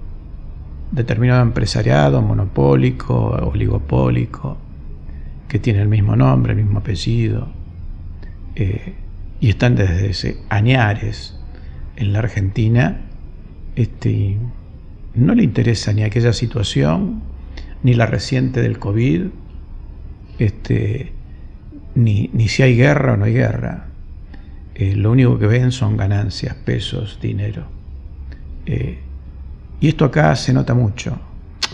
[0.92, 4.58] Determinado empresariado, monopólico, oligopólico,
[5.48, 7.48] que tiene el mismo nombre, el mismo apellido,
[8.54, 8.94] eh,
[9.40, 11.35] y están desde ese añares
[11.96, 13.00] en la Argentina,
[13.74, 14.36] este,
[15.14, 17.22] no le interesa ni aquella situación,
[17.82, 19.26] ni la reciente del COVID,
[20.38, 21.12] este,
[21.94, 23.86] ni, ni si hay guerra o no hay guerra.
[24.74, 27.64] Eh, lo único que ven son ganancias, pesos, dinero.
[28.66, 28.98] Eh,
[29.80, 31.18] y esto acá se nota mucho,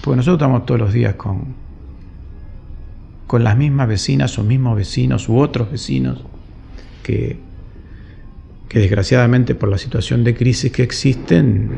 [0.05, 1.55] porque nosotros estamos todos los días con,
[3.27, 6.23] con las mismas vecinas o mismos vecinos u otros vecinos
[7.03, 7.39] que,
[8.73, 11.73] que desgraciadamente por la situación de crisis que existen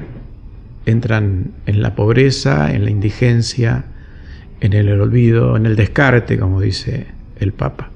[0.86, 3.86] entran en la pobreza, en la indigencia,
[4.61, 7.09] en el olvido, en el descarte, como dice
[7.40, 7.90] el Papa.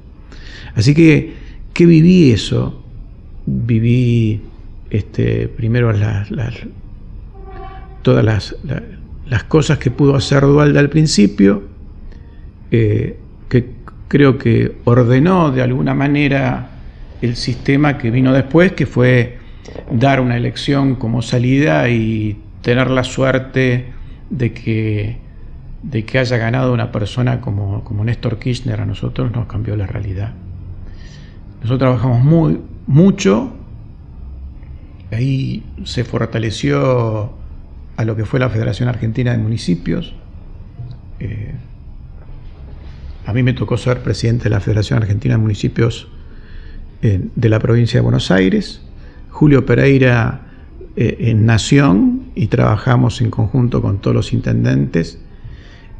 [0.74, 1.32] Así que,
[1.74, 2.82] ¿qué viví eso?
[3.46, 4.40] Viví
[4.90, 6.28] este, primero las,
[8.03, 8.82] todas las, la-
[9.26, 11.62] las cosas que pudo hacer Dualde al principio,
[12.72, 13.16] eh,
[13.49, 13.66] que
[14.09, 16.70] creo que ordenó de alguna manera
[17.23, 19.39] el sistema que vino después, que fue
[19.91, 23.93] dar una elección como salida y tener la suerte
[24.31, 25.19] de que,
[25.83, 29.87] de que haya ganado una persona como, como Néstor Kirchner a nosotros nos cambió la
[29.87, 30.33] realidad.
[31.61, 33.53] Nosotros trabajamos muy, mucho,
[35.11, 37.33] ahí se fortaleció
[37.97, 40.14] a lo que fue la Federación Argentina de Municipios.
[41.19, 41.55] Eh,
[43.27, 46.09] a mí me tocó ser presidente de la Federación Argentina de Municipios
[47.01, 48.80] de la provincia de Buenos Aires.
[49.30, 50.40] Julio Pereira
[50.96, 55.20] eh, en Nación y trabajamos en conjunto con todos los intendentes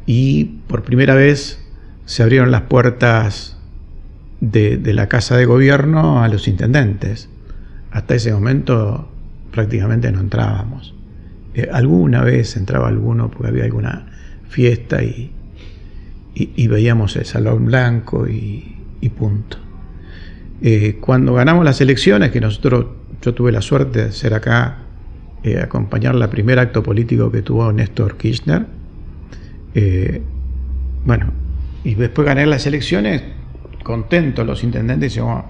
[0.05, 1.65] y por primera vez
[2.03, 3.57] se abrieron las puertas
[4.41, 7.29] de, la Casa de Gobierno a los intendentes.
[7.91, 9.09] Hasta ese momento
[9.51, 10.95] prácticamente no entrábamos.
[11.53, 14.07] Eh, alguna vez entraba alguno porque había alguna
[14.49, 15.31] fiesta y,
[16.67, 19.68] veíamos el salón blanco y punto.
[20.61, 22.85] Eh, cuando ganamos las elecciones, que nosotros,
[23.21, 24.79] yo tuve la suerte de ser acá,
[25.43, 28.65] eh, acompañar el primer acto político que tuvo Néstor Kirchner,
[29.73, 30.21] eh,
[31.05, 31.31] bueno,
[31.83, 33.23] y después ganar las elecciones,
[33.83, 35.45] contentos los intendentes, decíamos,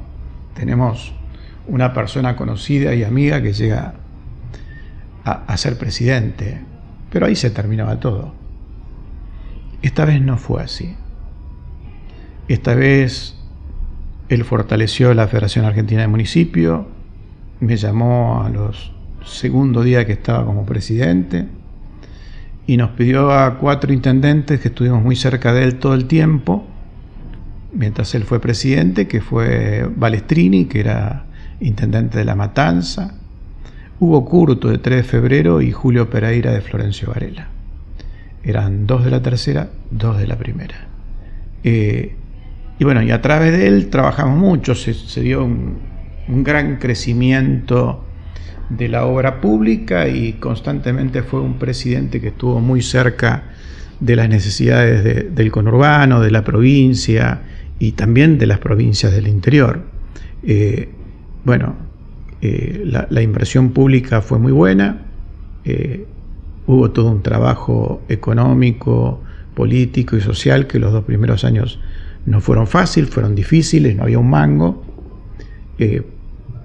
[0.53, 1.13] tenemos
[1.67, 3.95] una persona conocida y amiga que llega
[5.23, 6.59] a ser presidente,
[7.11, 8.33] pero ahí se terminaba todo.
[9.81, 10.95] Esta vez no fue así.
[12.47, 13.38] Esta vez
[14.29, 16.85] él fortaleció la Federación Argentina de Municipios,
[17.59, 18.93] me llamó a los
[19.25, 21.45] segundo día que estaba como presidente
[22.65, 26.65] y nos pidió a cuatro intendentes que estuvimos muy cerca de él todo el tiempo,
[27.73, 31.25] mientras él fue presidente, que fue Balestrini, que era
[31.59, 33.15] intendente de La Matanza,
[33.99, 37.47] Hugo Curto de 3 de febrero y Julio Pereira de Florencio Varela.
[38.43, 40.87] Eran dos de la tercera, dos de la primera.
[41.63, 42.15] Eh,
[42.79, 45.77] y bueno, y a través de él trabajamos mucho, se, dio un,
[46.27, 48.05] gran crecimiento
[48.69, 53.43] de la obra pública y constantemente fue un presidente que estuvo muy cerca
[53.99, 57.41] de las necesidades del conurbano, de la provincia
[57.79, 59.83] y también de las provincias del interior.
[60.43, 60.87] Eh,
[61.43, 61.75] bueno,
[62.41, 65.01] eh, la, inversión pública fue muy buena,
[65.65, 66.05] eh,
[66.65, 69.21] hubo todo un trabajo económico,
[69.53, 71.79] político y social que los dos primeros años
[72.29, 74.83] no fueron fáciles, fueron difíciles, no había un mango,
[75.79, 76.03] eh,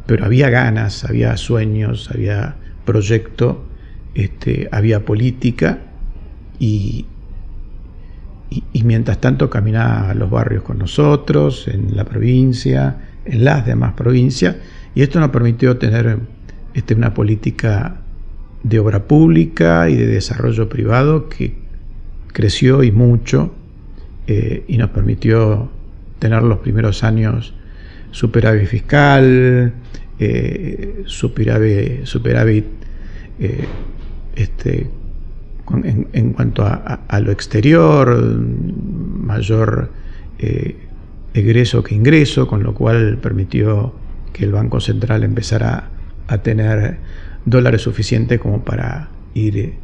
[0.07, 3.65] pero había ganas, había sueños, había proyecto,
[4.15, 5.79] este, había política
[6.59, 7.07] y,
[8.85, 14.57] mientras tanto caminaba a los barrios con nosotros, en la provincia, en las demás provincias,
[14.95, 16.19] y esto nos permitió tener
[16.75, 18.03] este, una política
[18.63, 21.57] de obra pública y de desarrollo privado que
[22.35, 23.55] creció y mucho
[24.27, 25.71] eh, y nos permitió
[26.19, 27.55] tener los primeros años
[28.11, 29.73] superávit fiscal,
[30.19, 32.65] eh, superávit,
[33.39, 33.65] eh,
[34.35, 34.89] este,
[35.83, 39.91] en, cuanto a, lo exterior, mayor
[41.35, 43.95] egreso que ingreso, con lo cual permitió
[44.33, 45.89] que el Banco Central empezara
[46.29, 46.99] a tener
[47.45, 49.75] dólares suficientes como para ir...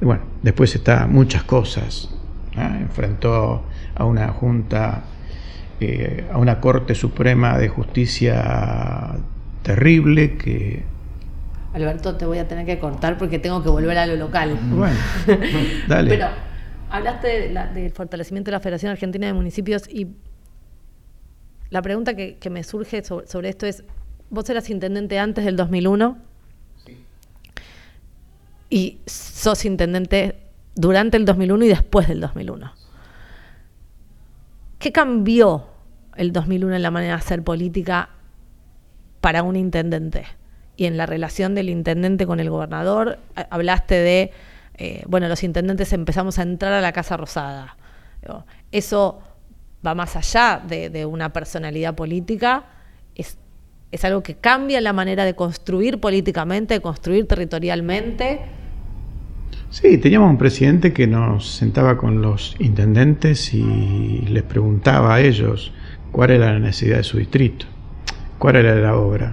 [0.00, 2.10] Bueno, después está muchas cosas.
[2.56, 3.64] Enfrentó
[3.94, 5.04] a una junta,
[5.80, 9.16] eh, a una Corte Suprema de Justicia
[9.62, 10.84] terrible que...
[11.72, 14.56] Alberto, te voy a tener que cortar porque tengo que volver a lo local.
[14.70, 14.96] Bueno,
[15.88, 16.08] dale.
[16.08, 16.28] Pero
[16.90, 20.06] hablaste del fortalecimiento de la Federación Argentina de Municipios y
[21.70, 23.82] la pregunta que, me surge sobre, esto es,
[24.30, 26.18] vos eras intendente antes del 2001
[26.86, 26.96] sí.
[28.70, 30.38] y sos intendente
[30.76, 32.72] durante el 2001 y después del 2001.
[34.84, 35.64] ¿Qué cambió
[36.14, 38.10] el 2001 en la manera de hacer política
[39.22, 40.26] para un intendente?
[40.76, 43.18] Y en la relación del intendente con el gobernador,
[43.48, 44.32] hablaste de,
[44.76, 47.78] eh, bueno, los intendentes empezamos a entrar a la Casa Rosada.
[48.72, 49.22] Eso
[49.86, 52.66] va más allá de, una personalidad política,
[53.14, 53.38] es,
[53.90, 58.42] es, algo que cambia la manera de construir políticamente, de construir territorialmente.
[59.74, 65.72] Sí, teníamos un presidente que nos sentaba con los intendentes y les preguntaba a ellos
[66.12, 67.66] cuál era la necesidad de su distrito,
[68.38, 69.32] cuál era la obra.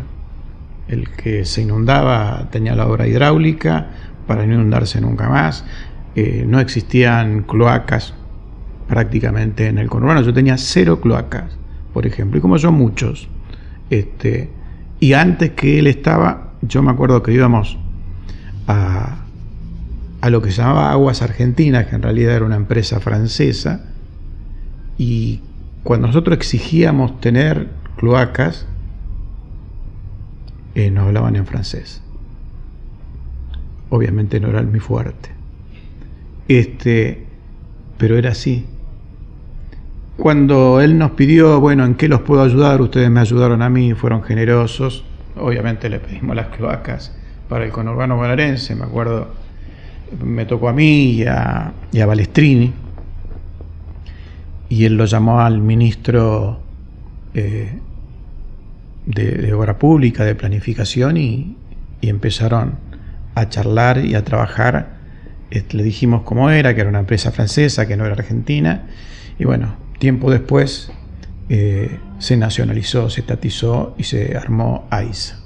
[0.87, 3.89] El que se inundaba tenía la obra hidráulica
[4.25, 5.63] para no inundarse nunca más,
[6.15, 8.15] eh, no existían cloacas
[8.87, 10.23] prácticamente en el conurbano.
[10.23, 11.55] Yo tenía cero cloacas,
[11.93, 13.29] por ejemplo, y como yo muchos.
[13.91, 14.49] Este,
[14.99, 17.77] y antes que él estaba, yo me acuerdo que íbamos
[18.67, 19.20] a,
[20.21, 23.85] a lo que se llamaba Aguas Argentinas, que en realidad era una empresa francesa,
[24.97, 25.41] y
[25.83, 28.67] cuando nosotros exigíamos tener cloacas,
[30.75, 32.01] eh, nos hablaban en francés.
[33.89, 35.31] Obviamente no era mi fuerte.
[36.47, 37.25] Este,
[37.97, 38.65] pero era así.
[40.17, 42.79] Cuando él nos pidió, bueno, ¿en qué los puedo ayudar?
[42.81, 45.03] Ustedes me ayudaron a mí, fueron generosos.
[45.35, 47.15] Obviamente le pedimos las cloacas
[47.49, 49.29] para el conurbano bonaerense, me acuerdo,
[50.23, 52.73] me tocó a mí y a, Balestrini.
[54.69, 56.59] Y él lo llamó al ministro
[57.33, 57.79] eh,
[59.05, 61.57] de, Obra Pública, de Planificación, y,
[62.01, 62.79] empezaron
[63.35, 64.97] a charlar y a trabajar.
[65.49, 68.87] le dijimos cómo era, que era una empresa francesa, que no era argentina.
[69.37, 70.91] Y bueno, Tiempo después
[71.47, 75.40] eh, se nacionalizó, se estatizó y se armó AISA.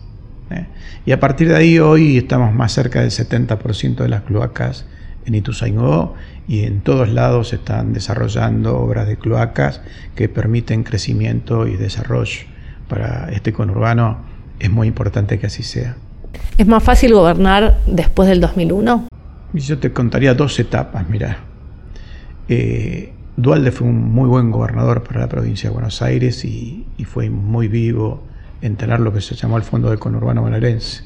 [0.50, 0.66] ¿Eh?
[1.06, 4.86] Y a partir de ahí hoy estamos más cerca del 70% de las cloacas
[5.26, 6.14] en Ituzaingó
[6.48, 9.82] y en todos lados se están desarrollando obras de cloacas
[10.16, 12.42] que permiten crecimiento y desarrollo.
[12.88, 14.20] Para este conurbano
[14.60, 15.98] es muy importante que así sea.
[16.58, 19.08] ¿Es más fácil gobernar después del 2001?
[19.54, 21.38] Yo te contaría dos etapas, mira.
[22.48, 27.30] Eh, Dualde fue un muy buen gobernador para la provincia de Buenos Aires y, fue
[27.30, 28.24] muy vivo
[28.62, 31.04] en tener lo que se llamó el Fondo del Conurbano Bonaerense,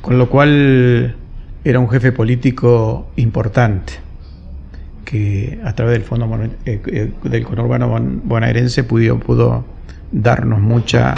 [0.00, 1.16] con lo cual
[1.64, 3.94] era un jefe político importante
[5.04, 6.28] que a través del Fondo
[6.64, 7.88] eh, eh, del Conurbano
[8.24, 9.64] Bonaerense pudo, pudo
[10.12, 11.14] darnos mucha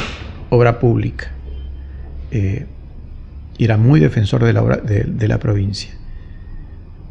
[0.50, 1.30] obra pública.
[2.30, 2.66] Eh,
[3.58, 5.90] y era muy defensor de la, de la provincia.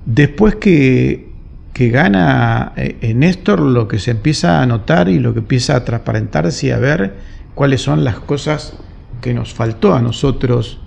[0.06, 1.32] Después que,
[1.74, 5.86] que gana eh, Néstor, lo que se empieza a notar y lo que empieza a
[5.86, 7.14] transparentarse y a ver
[7.56, 8.78] cuáles son las cosas
[9.22, 10.80] que nos faltó a nosotros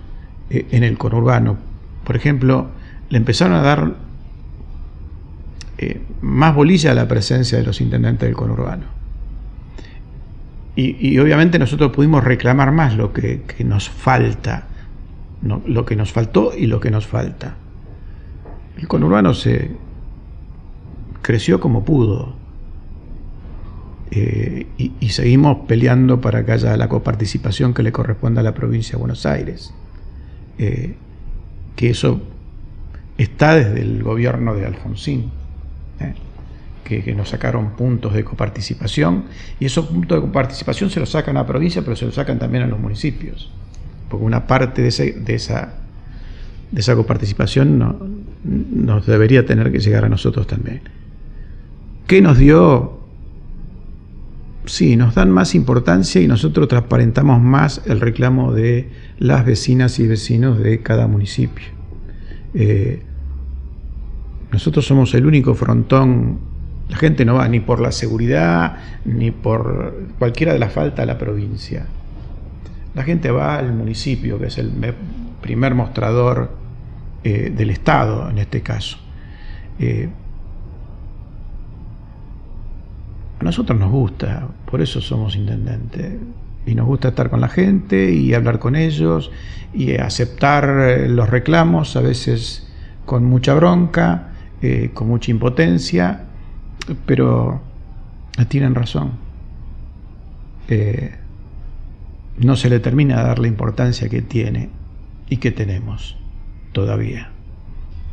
[0.51, 1.57] eh, en el conurbano.
[2.05, 2.69] Por ejemplo,
[3.09, 3.95] le empezaron a dar
[5.79, 8.85] eh, más bolilla a la presencia de los intendentes del conurbano.
[10.77, 14.67] Y, obviamente nosotros pudimos reclamar más lo que, nos falta,
[15.43, 17.55] lo que nos faltó y lo que nos falta.
[18.77, 19.71] El conurbano se
[21.23, 22.35] creció como pudo.
[24.17, 28.93] Eh, y, seguimos peleando para que haya la coparticipación que le corresponda a la provincia
[28.93, 29.75] de Buenos Aires.
[30.59, 30.95] Eh,
[31.75, 32.23] que eso
[33.19, 35.33] está desde el gobierno de Alfonsín,
[35.99, 36.15] ¿eh?
[36.85, 39.25] que, nos sacaron puntos de coparticipación,
[39.59, 42.39] y esos puntos de coparticipación se los sacan a la provincia, pero se los sacan
[42.39, 43.51] también a los municipios,
[44.09, 45.03] porque una parte de, esa,
[46.71, 50.83] de esa coparticipación nos debería tener que llegar a nosotros también.
[52.07, 53.04] ¿Qué nos dio?
[54.67, 58.89] Sí, nos dan más importancia y nosotros transparentamos más el reclamo de
[59.19, 61.67] las vecinas y vecinos de cada municipio.
[62.55, 63.03] Eh,
[64.53, 66.39] nosotros somos el único frontón,
[66.89, 71.07] la gente no va ni por la seguridad, ni por cualquiera de las faltas a
[71.07, 71.87] la provincia.
[72.95, 74.71] La gente va al municipio, que es el
[75.43, 76.51] primer mostrador
[77.23, 78.99] eh, del Estado en este caso.
[79.79, 80.09] Eh,
[83.45, 86.15] nosotros nos gusta, por eso somos intendentes
[86.67, 89.31] y nos gusta estar con la gente y hablar con ellos
[89.75, 92.67] y aceptar eh, los reclamos, a veces
[93.05, 94.33] con mucha bronca,
[94.63, 96.25] eh, con mucha impotencia,
[97.05, 97.61] pero
[98.49, 99.13] tienen razón.
[100.69, 101.15] Eh,
[102.39, 104.71] no se le termina de dar la importancia que tiene
[105.29, 106.17] y que tenemos
[106.73, 107.31] todavía,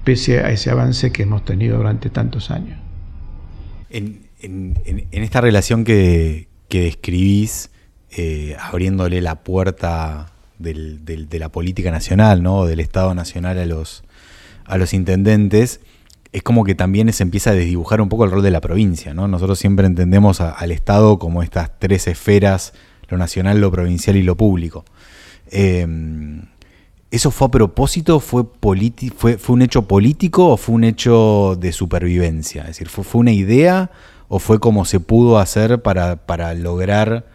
[0.04, 2.78] pese a ese avance que hemos tenido durante tantos años.
[5.12, 7.70] Esta relación que, que describís,
[8.12, 12.66] eh, abriéndole la puerta de la política nacional, ¿no?
[12.66, 14.04] del Estado Nacional a los,
[14.66, 15.82] a los intendentes,
[16.32, 19.14] es como que también se empieza a desdibujar un poco el rol de la provincia.
[19.14, 19.28] ¿no?
[19.28, 22.74] Nosotros siempre entendemos al Estado como estas tres esferas,
[23.10, 24.86] lo nacional, lo provincial y lo público.
[25.50, 26.44] Em,
[27.10, 28.22] ¿Eso fue a propósito?
[28.22, 28.44] ¿Fue,
[29.18, 32.62] fue, ¿Fue un hecho político o fue un hecho de supervivencia?
[32.62, 33.92] Es decir, ¿fue, fue una idea
[34.34, 37.26] o fue como se pudo hacer para, para lograr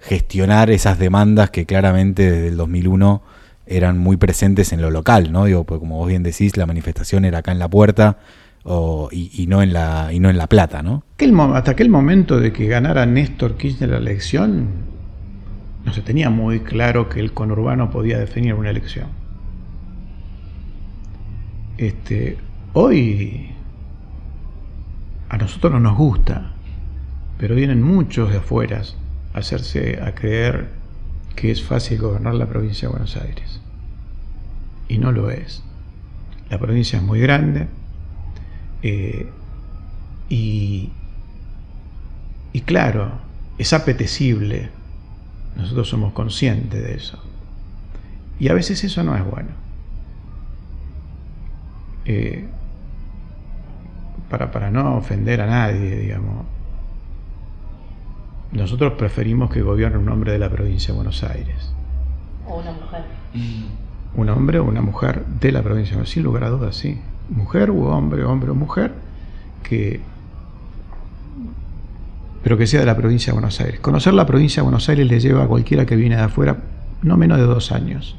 [0.00, 3.22] gestionar esas demandas que claramente desde el 2001
[3.64, 5.44] eran muy presentes en lo local, ¿no?
[5.44, 8.18] Digo, pues como vos bien decís, la manifestación era acá en la puerta
[9.12, 11.04] y, no en la, y no en La Plata, ¿no?
[11.54, 14.66] hasta aquel momento de que ganara Néstor Kirchner la elección,
[15.84, 19.06] no se tenía muy claro que el conurbano podía definir una elección.
[21.78, 22.36] Este,
[22.72, 23.51] hoy
[25.32, 26.52] a nosotros no nos gusta,
[27.38, 28.82] pero vienen muchos de afuera
[29.32, 30.68] hacerse a creer
[31.34, 33.58] que es fácil gobernar la provincia de Buenos Aires.
[34.88, 35.62] Y no lo es.
[36.50, 37.66] La provincia es muy grande
[38.82, 39.26] eh,
[40.28, 40.90] y,
[42.52, 43.12] y claro,
[43.56, 44.68] es apetecible.
[45.56, 47.18] Nosotros somos conscientes de eso.
[48.38, 49.48] Y a veces eso no es bueno.
[52.04, 52.46] Eh,
[54.32, 56.46] para, para no ofender a nadie, digamos,
[58.50, 61.74] nosotros preferimos que gobierne un hombre de la provincia de Buenos Aires.
[62.48, 63.04] O una mujer.
[64.16, 66.76] Un hombre o una mujer de la provincia de Buenos Aires, sin lugar a dudas,
[66.76, 66.98] sí.
[67.28, 68.94] Mujer u hombre, hombre o mujer,
[69.62, 70.00] que
[72.42, 73.80] pero que sea de la provincia de Buenos Aires.
[73.80, 76.56] Conocer la provincia de Buenos Aires le lleva a cualquiera que viene de afuera
[77.02, 78.16] no menos de dos años,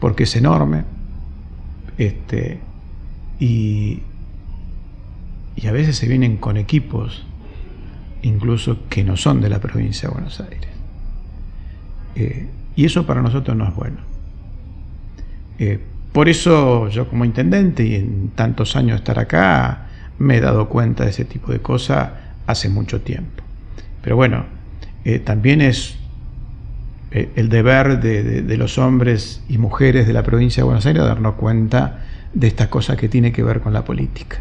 [0.00, 0.84] porque es enorme,
[1.98, 2.60] este,
[3.38, 4.02] y,
[5.56, 7.24] y a veces se vienen con equipos
[8.24, 10.68] incluso que no son de la provincia de Buenos Aires.
[12.16, 13.98] Eh, y eso para nosotros no es bueno.
[15.58, 15.80] Eh,
[16.12, 19.88] por eso yo como intendente y en tantos años estar acá,
[20.18, 22.10] me he dado cuenta de ese tipo de cosas
[22.46, 23.42] hace mucho tiempo.
[24.02, 24.46] Pero bueno,
[25.04, 25.98] eh, también es
[27.10, 31.36] el deber de, de, los hombres y mujeres de la provincia de Buenos Aires darnos
[31.36, 34.40] cuenta de estas cosas que tiene que ver con la política.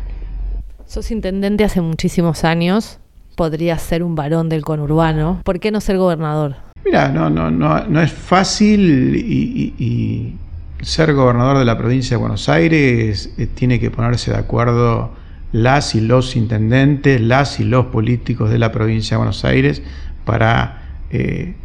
[0.94, 3.00] Sos intendente hace muchísimos años
[3.36, 5.42] podría ser un varón del conurbano.
[5.44, 6.56] ¿Por qué no ser gobernador?
[6.86, 10.36] Mira, no, no, no, no es fácil y,
[10.84, 15.16] ser gobernador de la provincia de Buenos Aires eh, tiene que ponerse de acuerdo
[15.52, 19.82] las y los intendentes, las y los políticos de la provincia de Buenos Aires
[20.26, 21.56] para eh,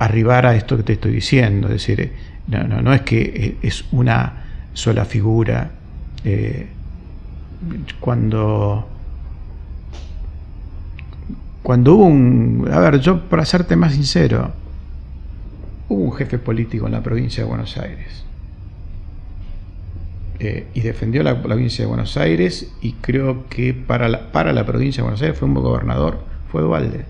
[0.00, 1.68] arribar a esto que te estoy diciendo.
[1.68, 2.12] Es decir,
[2.48, 5.70] no, no, no es que eh, es una sola figura
[6.26, 6.66] Eh,
[8.00, 8.86] cuando
[11.64, 12.68] cuando hubo un...
[12.70, 14.52] A ver, yo para serte más sincero,
[15.88, 18.22] hubo un jefe político en la provincia de Buenos Aires.
[20.40, 24.66] Eh, y defendió la, provincia de Buenos Aires y creo que para la, para la
[24.66, 26.18] provincia de Buenos Aires fue un gobernador,
[26.52, 27.06] fue Dualde,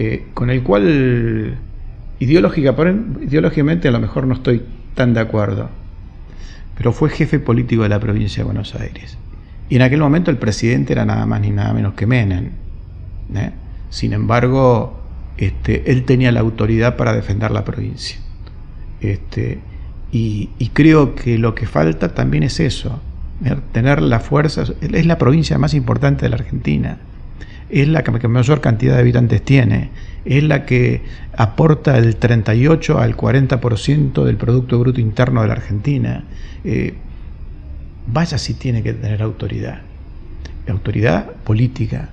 [0.00, 1.58] eh, con el cual
[2.18, 2.74] ideológica,
[3.20, 4.64] ideológicamente a lo mejor no estoy
[4.96, 5.68] tan de acuerdo,
[6.76, 9.18] pero fue jefe político de la provincia de Buenos Aires.
[9.68, 12.50] Y en aquel momento el presidente era nada más ni nada menos que Menem.
[13.34, 13.50] ¿eh?
[13.90, 15.00] Sin embargo,
[15.36, 18.18] este, él tenía la autoridad para defender la provincia.
[19.00, 19.60] Este,
[20.12, 23.00] y, creo que lo que falta también es eso,
[23.44, 23.56] ¿eh?
[23.72, 24.64] tener la fuerza.
[24.80, 26.98] Es la provincia más importante de la Argentina,
[27.72, 29.88] es la que mayor cantidad de habitantes tiene,
[30.26, 31.00] es la que
[31.36, 36.24] aporta el 38 al 40% del Producto Bruto Interno de la Argentina.
[36.64, 36.94] Eh,
[38.06, 39.80] vaya si tiene que tener autoridad,
[40.68, 42.10] autoridad política,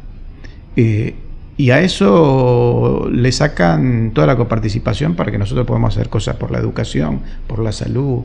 [0.77, 1.15] eh,
[1.57, 6.51] y a eso le sacan toda la coparticipación para que nosotros podamos hacer cosas por
[6.51, 8.23] la educación, por la salud,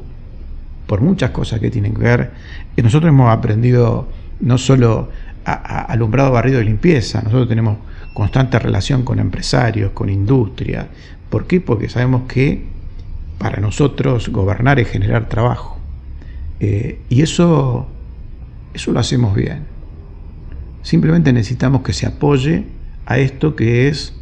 [0.86, 2.30] por muchas cosas que tienen que ver.
[2.76, 4.06] Nosotros hemos aprendido
[4.38, 5.08] no solo
[5.44, 7.78] alumbrado, barrido y limpieza, nosotros tenemos
[8.14, 10.88] constante relación con empresarios, con industria.
[11.28, 11.60] ¿Por qué?
[11.60, 12.64] Porque sabemos que
[13.38, 15.78] para nosotros gobernar es generar trabajo.
[16.60, 17.88] Eh, y eso,
[18.72, 19.64] eso lo hacemos bien.
[20.82, 22.64] Simplemente necesitamos que se apoye
[23.06, 24.14] a esto que es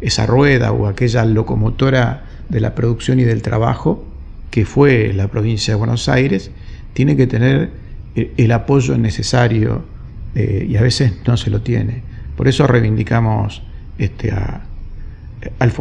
[0.00, 4.04] esa rueda o aquella locomotora de la producción y del trabajo
[4.50, 6.50] que fue la provincia de Buenos Aires,
[6.92, 7.70] tiene que tener
[8.14, 9.84] el apoyo necesario
[10.36, 12.02] eh, y a veces no se lo tiene.
[12.36, 13.62] Por eso reivindicamos
[13.96, 14.30] este,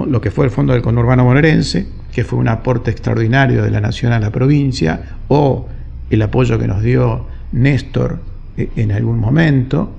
[0.07, 3.81] lo que fue el Fondo del Conurbano Bonaerense, que fue un aporte extraordinario de la
[3.81, 5.67] nación a la provincia, o
[6.09, 8.21] el apoyo que nos dio Néstor
[8.55, 9.93] eh, en algún momento,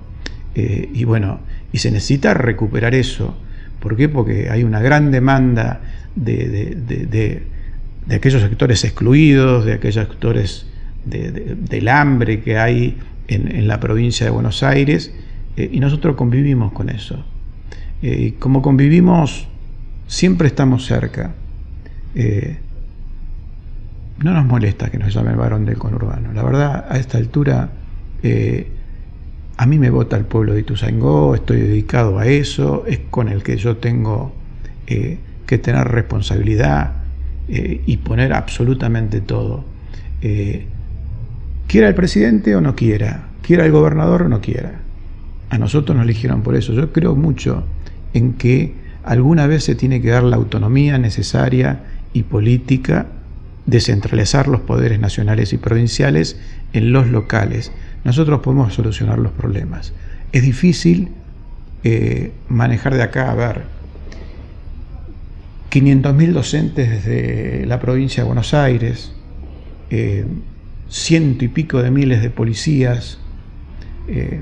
[0.54, 1.40] eh, y bueno,
[1.70, 3.36] y se necesita recuperar eso.
[3.78, 4.08] ¿Por qué?
[4.08, 5.82] Porque hay una gran demanda
[6.14, 7.42] de,
[8.10, 10.66] aquellos sectores excluidos, de aquellos sectores
[11.04, 12.96] del hambre que hay
[13.28, 15.12] en, la provincia de Buenos Aires,
[15.56, 17.24] eh, y nosotros convivimos con eso.
[18.02, 19.48] Eh, como convivimos,
[20.06, 21.34] siempre estamos cerca.
[24.18, 26.32] no nos molesta que nos llame el varón del conurbano.
[26.32, 27.70] La verdad, a esta altura
[29.56, 33.42] a mí me vota el pueblo de Ituzaingó, estoy dedicado a eso, es con el
[33.42, 34.32] que yo tengo
[34.86, 36.92] eh, que tener responsabilidad
[37.48, 39.64] eh, y poner absolutamente todo.
[40.20, 40.66] Eh,
[41.66, 44.80] quiera el presidente o no quiera, quiera el gobernador o no quiera.
[45.50, 46.72] A nosotros nos eligieron por eso.
[46.72, 47.64] Yo creo mucho
[48.14, 51.80] en que alguna vez se tiene que dar la autonomía necesaria
[52.12, 53.06] y política,
[53.66, 56.40] descentralizar los poderes nacionales y provinciales
[56.72, 57.72] en los locales
[58.06, 59.92] nosotros podemos solucionar los problemas.
[60.30, 61.08] Es difícil
[61.82, 63.62] eh, manejar de acá, a ver,
[65.72, 69.12] 500.000 docentes desde la provincia de Buenos Aires,
[69.90, 70.24] eh,
[70.88, 73.18] ciento y pico de miles de policías.
[74.08, 74.40] Eh,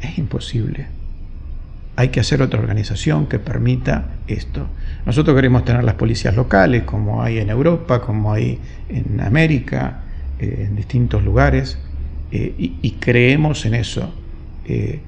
[0.00, 0.86] es imposible.
[1.96, 4.66] Hay que hacer otra organización que permita esto.
[5.06, 10.02] Nosotros queremos tener las policías locales, como hay en Europa, como hay en América,
[10.38, 11.78] en distintos lugares.
[12.32, 14.12] Eh, y, creemos en eso.
[14.66, 15.00] Eh,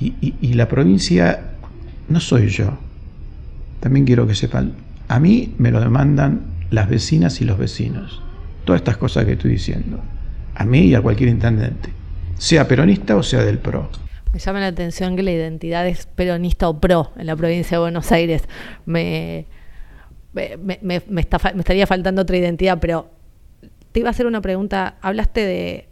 [0.00, 1.52] y, la provincia
[2.08, 2.78] no soy yo.
[3.80, 4.72] También quiero que sepan,
[5.08, 8.23] a mí me lo demandan las vecinas y los vecinos.
[8.64, 10.00] Todas estas cosas que estoy diciendo.
[10.54, 11.90] A mí y a cualquier intendente.
[12.38, 13.88] Sea peronista o sea del PRO.
[14.32, 17.82] Me llama la atención que la identidad es peronista o PRO en la provincia de
[17.82, 18.42] Buenos Aires.
[18.86, 19.46] Me,
[20.32, 23.10] me, me estaría faltando otra identidad, pero
[23.92, 24.96] te iba a hacer una pregunta.
[25.02, 25.88] Hablaste de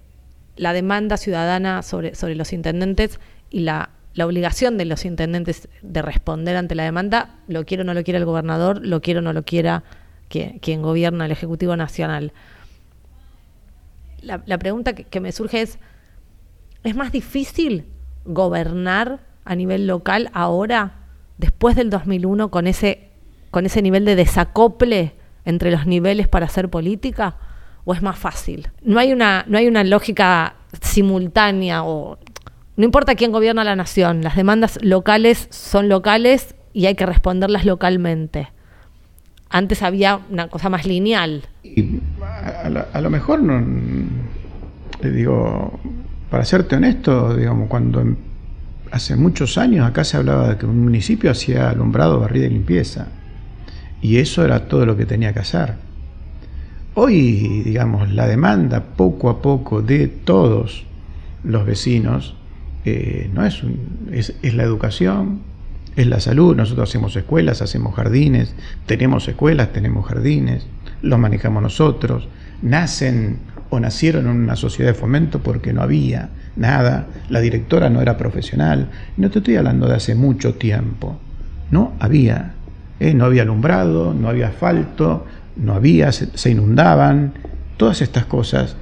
[0.56, 3.20] la demanda ciudadana sobre, sobre los intendentes
[3.50, 3.90] y la,
[4.22, 8.18] obligación de los intendentes de responder ante la demanda, lo quiero o no lo quiera
[8.18, 9.84] el gobernador, lo quiero o no lo quiera
[10.28, 12.32] quien, gobierna el Ejecutivo Nacional.
[14.22, 15.78] La, pregunta que, me surge es,
[16.84, 17.86] ¿es más difícil
[18.24, 21.06] gobernar a nivel local ahora,
[21.38, 23.10] después del 2001, con ese,
[23.50, 27.36] con ese nivel de desacople entre los niveles para hacer política?
[27.84, 28.68] o es más fácil?
[28.82, 32.18] No hay una, no hay una lógica simultánea o
[32.76, 37.64] no importa quién gobierna la nación, las demandas locales son locales y hay que responderlas
[37.66, 38.48] localmente.
[39.50, 41.42] Antes había una cosa más lineal.
[42.92, 43.62] A, lo, mejor no,
[45.02, 45.78] digo,
[46.30, 48.04] para serte honesto, digamos, cuando
[48.90, 53.08] hace muchos años acá se hablaba de que un municipio hacía alumbrado, barrida y limpieza.
[54.00, 55.74] Y eso era todo lo que tenía que hacer.
[56.94, 60.84] Hoy, digamos, la demanda poco a poco de todos
[61.44, 62.34] los vecinos
[62.84, 63.62] eh, no es,
[64.10, 65.40] es, es la educación,
[65.96, 66.56] es la salud.
[66.56, 68.54] Nosotros hacemos escuelas, hacemos jardines,
[68.86, 70.66] tenemos escuelas, tenemos jardines,
[71.02, 72.28] los manejamos nosotros.
[72.62, 73.38] Nacen
[73.70, 78.16] o nacieron en una sociedad de fomento porque no había nada, la directora no era
[78.16, 78.90] profesional.
[79.16, 81.18] No te estoy hablando de hace mucho tiempo.
[81.70, 82.54] No había.
[83.00, 83.14] ¿eh?
[83.14, 85.26] No había alumbrado, no había asfalto,
[85.56, 87.32] no había, se, inundaban.
[87.76, 88.76] Todas estas cosas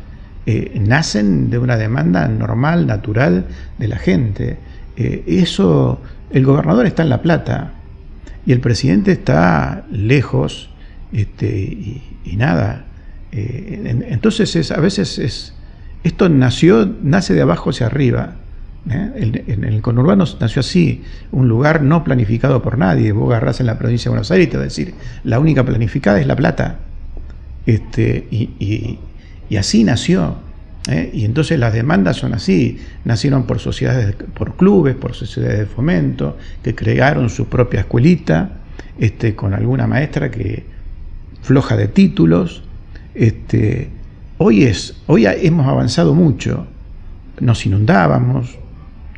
[0.46, 3.46] eh, nacen de una demanda normal, natural
[3.78, 4.58] de la gente.
[4.96, 7.72] Eh, eso, el gobernador está en La Plata
[8.44, 10.70] y el presidente está lejos
[11.12, 12.02] este, y
[12.36, 12.86] nada,
[13.32, 15.54] eh, entonces es, a veces es,
[16.02, 18.34] esto nació, nace de abajo hacia arriba.
[18.90, 19.42] ¿eh?
[19.46, 23.12] En, el conurbano nació así, un lugar no planificado por nadie.
[23.12, 24.94] Vos agarrás en la provincia de Buenos Aires y te va a decir,
[25.24, 26.78] la única planificada es La Plata.
[27.66, 28.98] Este, y,
[29.56, 30.36] así nació.
[30.88, 31.10] ¿eh?
[31.12, 32.78] Y entonces las demandas son así.
[33.04, 38.52] Nacieron por sociedades, por clubes, por sociedades de fomento, que crearon su propia escuelita,
[38.98, 40.64] este, con alguna maestra que
[41.42, 42.62] floja de títulos,
[43.14, 43.90] este,
[44.38, 46.66] hoy, es, hoy hemos avanzado mucho,
[47.40, 48.58] nos inundábamos,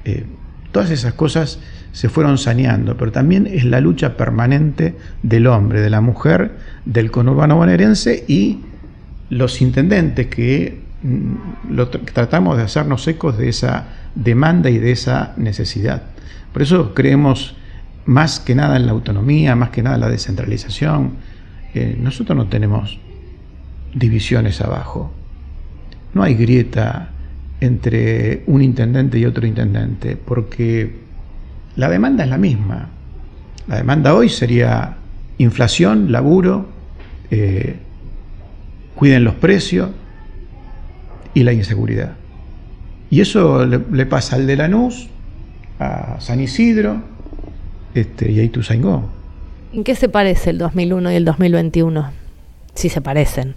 [0.04, 0.24] eh,
[0.70, 1.58] todas esas cosas
[1.92, 6.52] se fueron saneando, pero también es la lucha permanente del hombre, de la mujer,
[6.84, 8.60] del conurbano bonaerense y
[9.28, 11.78] los intendentes que mm,
[12.12, 16.02] tratamos de hacernos ecos de esa demanda y de esa necesidad.
[16.52, 17.56] Por eso creemos
[18.04, 21.12] más que nada en la autonomía, más que nada en la descentralización.
[21.74, 22.98] Nosotros no tenemos
[23.94, 25.12] divisiones abajo.
[26.14, 27.10] No hay grieta
[27.60, 30.96] entre un intendente y otro intendente, porque
[31.76, 32.88] la demanda es la misma.
[33.68, 34.96] La demanda hoy sería
[35.38, 36.68] inflación, laburo,
[37.30, 37.76] eh,
[38.94, 39.90] cuiden los precios
[41.34, 42.16] y la inseguridad.
[43.10, 45.08] Y eso le, pasa al de Lanús,
[45.78, 47.02] a San Isidro
[47.94, 49.21] este, y a Ituzaingó.
[49.72, 52.12] ¿En qué se parece el 2001 y el 2021?
[52.74, 53.54] Si se parecen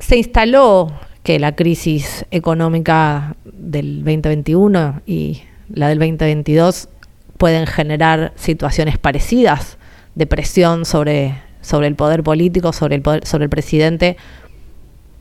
[0.00, 0.90] se instaló
[1.22, 5.42] que la crisis económica del 2021 y
[5.72, 6.88] la del 2022
[7.36, 9.78] pueden generar situaciones parecidas
[10.14, 14.16] de presión sobre, sobre el poder político, sobre el, sobre el presidente.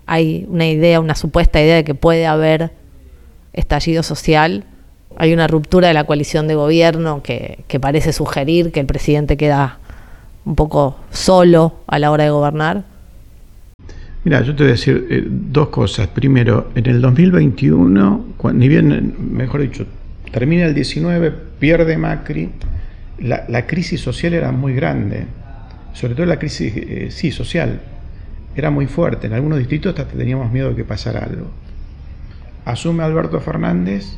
[0.05, 2.71] Hay una idea, una supuesta idea de que puede haber
[3.53, 4.63] estallido social.
[5.17, 9.37] Hay una ruptura de la coalición de gobierno que, que parece sugerir que el presidente
[9.37, 9.79] queda
[10.45, 12.83] un poco solo a la hora de gobernar.
[14.23, 16.07] Mira, yo te voy a decir eh, dos cosas.
[16.07, 19.85] Primero, en el 2021, ni bien, mejor dicho,
[20.31, 22.49] termina el 19, pierde Macri,
[23.19, 25.25] la, crisis social era muy grande,
[25.93, 27.81] sobre todo la crisis, eh, sí, social,
[28.55, 29.27] era muy fuerte.
[29.27, 31.47] En algunos distritos hasta teníamos miedo de que pasara algo.
[32.65, 34.17] Asume Alberto Fernández,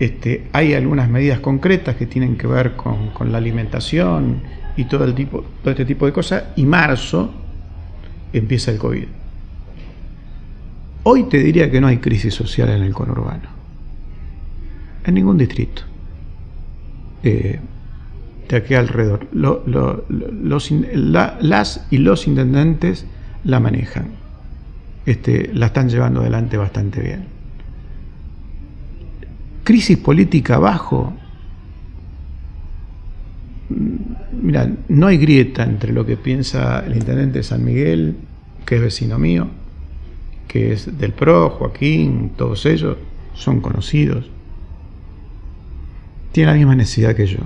[0.00, 4.42] este, hay algunas medidas concretas que tienen que ver con la alimentación
[4.78, 7.32] y todo, el tipo, todo este tipo de cosas, y marzo,
[8.32, 9.06] empieza el COVID.
[11.02, 13.48] Hoy te diría que no hay crisis social en el conurbano,
[15.04, 15.82] en ningún distrito,
[17.24, 17.58] eh,
[18.48, 19.26] de aquí alrededor.
[19.32, 20.70] los,
[21.40, 23.04] las y los intendentes
[23.42, 24.10] la manejan,
[25.06, 27.24] este, la están llevando adelante bastante bien.
[29.64, 31.14] Crisis política abajo,
[33.68, 38.16] mira, no hay grieta entre lo que piensa el intendente de San Miguel,
[38.64, 39.48] que es vecino mío,
[40.46, 42.96] que es del PRO, Joaquín, todos ellos
[43.34, 44.30] son conocidos.
[46.32, 47.38] Tiene la misma necesidad que yo.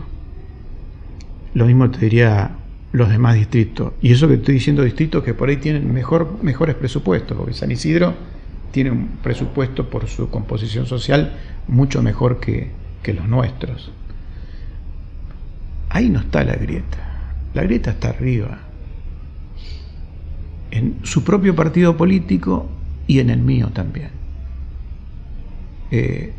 [1.54, 2.52] Lo mismo te diría
[2.92, 3.92] los demás distritos.
[4.00, 7.70] Y eso que estoy diciendo distritos que por ahí tienen mejor, mejores presupuestos, porque San
[7.70, 8.14] Isidro
[8.70, 11.34] tiene un presupuesto por su composición social
[11.68, 12.70] mucho mejor que
[13.12, 13.92] los nuestros.
[15.92, 16.98] Ahí no está la grieta.
[17.54, 18.58] La grieta está arriba.
[20.70, 22.68] En su propio partido político
[23.06, 24.10] y en el mío también.
[25.90, 26.32] Eh,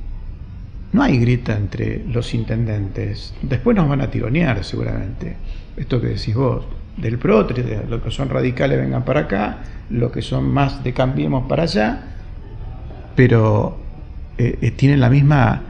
[0.92, 3.36] no hay grieta entre los intendentes.
[3.44, 5.36] Después nos van a tironear seguramente.
[5.78, 6.66] Esto que decís vos,
[6.98, 7.48] del PRO,
[7.90, 9.60] los que son radicales vengan para acá,
[9.90, 12.04] los que son más de cambiemos para allá,
[13.16, 13.78] pero
[14.40, 15.62] eh, eh, tienen la misma,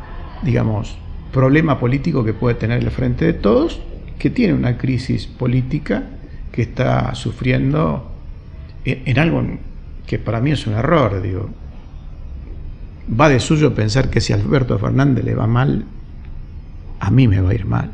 [0.44, 0.98] digamos,
[1.34, 3.82] problema político que puede tener el Frente de Todos,
[4.18, 6.04] que tiene una crisis política
[6.54, 8.10] que está sufriendo
[8.86, 9.44] en, algo
[10.08, 11.50] que para mí es un error, digo.
[13.20, 15.84] Va de suyo pensar que si Alberto Fernández le va mal,
[17.02, 17.92] a mí me va a ir mal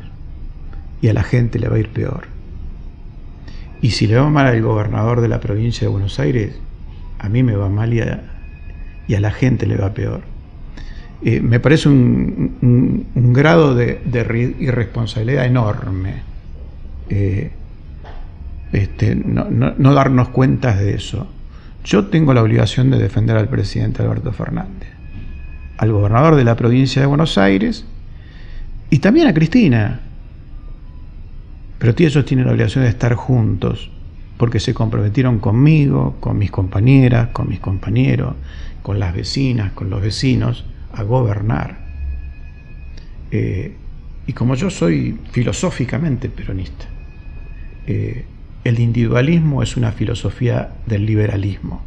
[1.02, 2.28] y a la gente le va a ir peor.
[3.82, 6.60] Y si le va mal al gobernador de la provincia de Buenos Aires,
[7.18, 10.29] a mí me va mal y a la gente le va peor.
[11.22, 14.00] Eh, me parece un, grado de,
[14.58, 16.22] irresponsabilidad enorme
[17.10, 17.50] eh,
[18.72, 21.26] este, no, darnos cuentas de eso.
[21.84, 24.88] Yo tengo la obligación de defender al presidente Alberto Fernández,
[25.76, 27.84] al gobernador de la provincia de Buenos Aires
[28.90, 30.00] y también a Cristina.
[31.78, 33.90] Pero ellos tienen la obligación de estar juntos,
[34.36, 38.34] porque se comprometieron conmigo, con mis compañeras, con mis compañeros,
[38.82, 41.78] con las vecinas, con los vecinos, a gobernar.
[43.30, 43.74] Eh,
[44.26, 46.86] y como yo soy filosóficamente peronista,
[47.86, 48.24] eh,
[48.64, 51.82] el individualismo es una filosofía del liberalismo,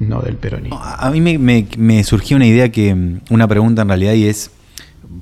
[0.00, 0.80] no del peronismo.
[0.80, 2.96] A mí me, me, me surgió una idea que,
[3.30, 4.50] una pregunta en realidad, y es,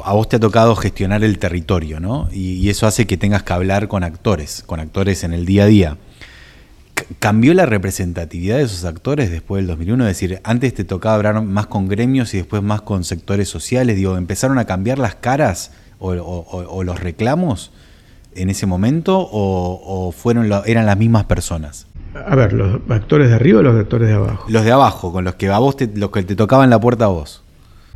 [0.05, 2.29] a vos te ha tocado gestionar el territorio, ¿no?
[2.33, 5.65] Y, y, eso hace que tengas que hablar con actores, con actores en el día
[5.65, 5.97] a día.
[7.19, 10.05] ¿Cambió la representatividad de esos actores después del 2001?
[10.05, 13.97] Es decir, antes te tocaba hablar más con gremios y después más con sectores sociales.
[13.97, 17.73] Digo, ¿empezaron a cambiar las caras o, o, o los reclamos
[18.37, 21.87] en ese momento o, fueron eran las mismas personas?
[22.15, 24.47] A ver, ¿los actores de arriba o los actores de abajo?
[24.49, 27.07] Los de abajo, con los que a vos te, los que te tocaban la puerta
[27.07, 27.43] a vos.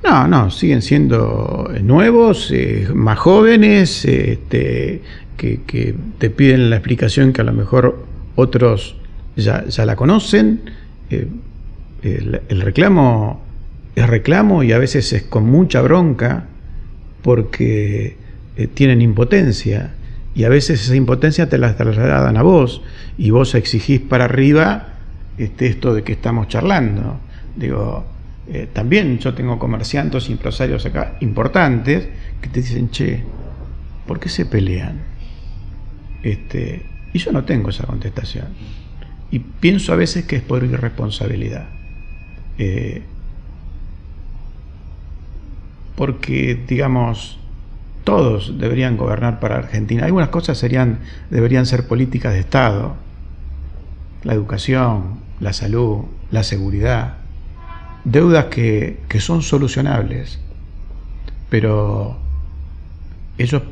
[0.02, 5.02] No, no, siguen siendo nuevos, eh, más jóvenes, este,
[5.36, 8.04] que, que, te piden la explicación que a lo mejor
[8.40, 8.96] otros
[9.36, 10.60] ya, ya la conocen.
[11.10, 11.28] Eh,
[12.02, 13.42] el, reclamo
[13.94, 16.46] es reclamo y a veces es con mucha bronca
[17.22, 18.16] porque
[18.56, 19.92] eh, tienen impotencia
[20.34, 22.82] y a veces esa impotencia te la trasladan a vos
[23.18, 24.94] y vos exigís para arriba
[25.38, 27.18] este, esto de que estamos charlando.
[27.56, 28.04] Digo,
[28.52, 32.08] eh, también yo tengo comerciantes y empresarios acá importantes
[32.40, 33.22] que te dicen, che,
[34.06, 35.00] ¿por qué se pelean?
[36.22, 36.82] Este,
[37.12, 38.46] y yo no tengo esa contestación.
[39.30, 41.66] Y pienso a veces que es por irresponsabilidad.
[42.58, 43.02] Eh,
[45.96, 47.38] porque, digamos,
[48.04, 50.04] todos deberían gobernar para Argentina.
[50.04, 51.00] Algunas cosas serían,
[51.30, 52.96] deberían ser políticas de Estado.
[54.24, 57.18] La educación, la salud, la seguridad.
[58.04, 60.40] Deudas que, que son solucionables.
[61.50, 62.18] Pero
[63.38, 63.62] ellos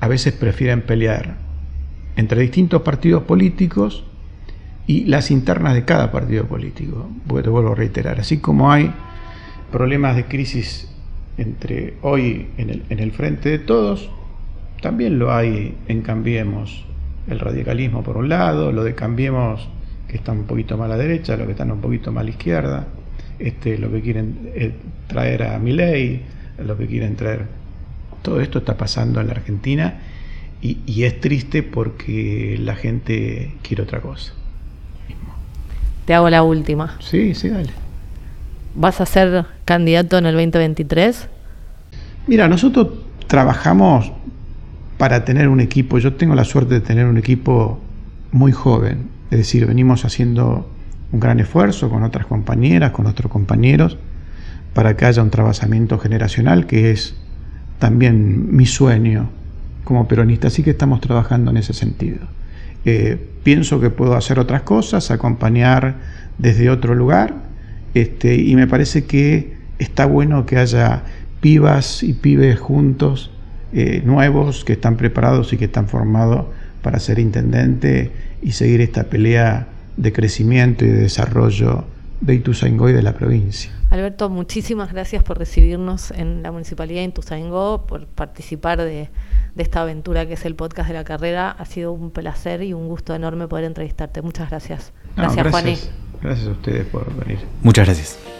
[0.00, 1.45] a veces prefieren pelear
[2.16, 4.04] entre distintos partidos políticos
[4.86, 7.08] y las internas de cada partido político.
[7.26, 8.92] Te vuelvo a reiterar, así como hay
[9.70, 10.90] problemas de crisis
[11.38, 14.10] entre hoy en el, en el frente de todos,
[14.80, 16.84] también lo hay en Cambiemos,
[17.28, 19.68] el radicalismo por un lado, lo de Cambiemos
[20.08, 22.24] que está un poquito más a la derecha, lo que están un poquito más a
[22.24, 22.86] la izquierda,
[23.38, 24.72] este, lo que quieren eh,
[25.08, 26.22] traer a Milei,
[26.64, 27.46] lo que quieren traer.
[28.22, 29.98] Todo esto está pasando en la Argentina
[30.62, 34.32] y, y es triste porque la gente quiere otra cosa.
[36.06, 36.96] Te hago la última.
[37.00, 37.70] Sí, sí, dale.
[38.74, 41.28] ¿Vas a ser candidato en el 2023?
[42.28, 42.88] Mira, nosotros
[43.26, 44.12] trabajamos
[44.98, 45.98] para tener un equipo.
[45.98, 47.80] Yo tengo la suerte de tener un equipo
[48.32, 49.08] muy joven.
[49.30, 50.70] Es decir, venimos haciendo
[51.12, 53.98] un gran esfuerzo con otras compañeras, con otros compañeros,
[54.74, 57.16] para que haya un trabajamiento generacional, que es
[57.78, 59.28] también mi sueño
[59.86, 60.48] como peronista.
[60.48, 62.26] Así que estamos trabajando en ese sentido.
[62.84, 65.94] Eh, pienso que puedo hacer otras cosas, acompañar
[66.38, 67.34] desde otro lugar
[67.94, 71.04] este, y me parece que está bueno que haya
[71.40, 73.30] pibas y pibes juntos,
[73.72, 76.46] eh, nuevos, que están preparados y que están formados
[76.82, 78.10] para ser intendente
[78.42, 81.86] y seguir esta pelea de crecimiento y de desarrollo
[82.20, 83.70] de Ituzaingó y de la provincia.
[83.90, 89.08] Alberto, muchísimas gracias por recibirnos en la Municipalidad de Ituzaingó, por participar de,
[89.54, 91.50] de, esta aventura que es el podcast de la carrera.
[91.50, 94.22] Ha sido un placer y un gusto enorme poder entrevistarte.
[94.22, 94.92] Muchas gracias.
[95.16, 95.78] No, gracias, gracias, Juaní.
[96.22, 97.38] Gracias a ustedes por venir.
[97.62, 98.35] Muchas gracias.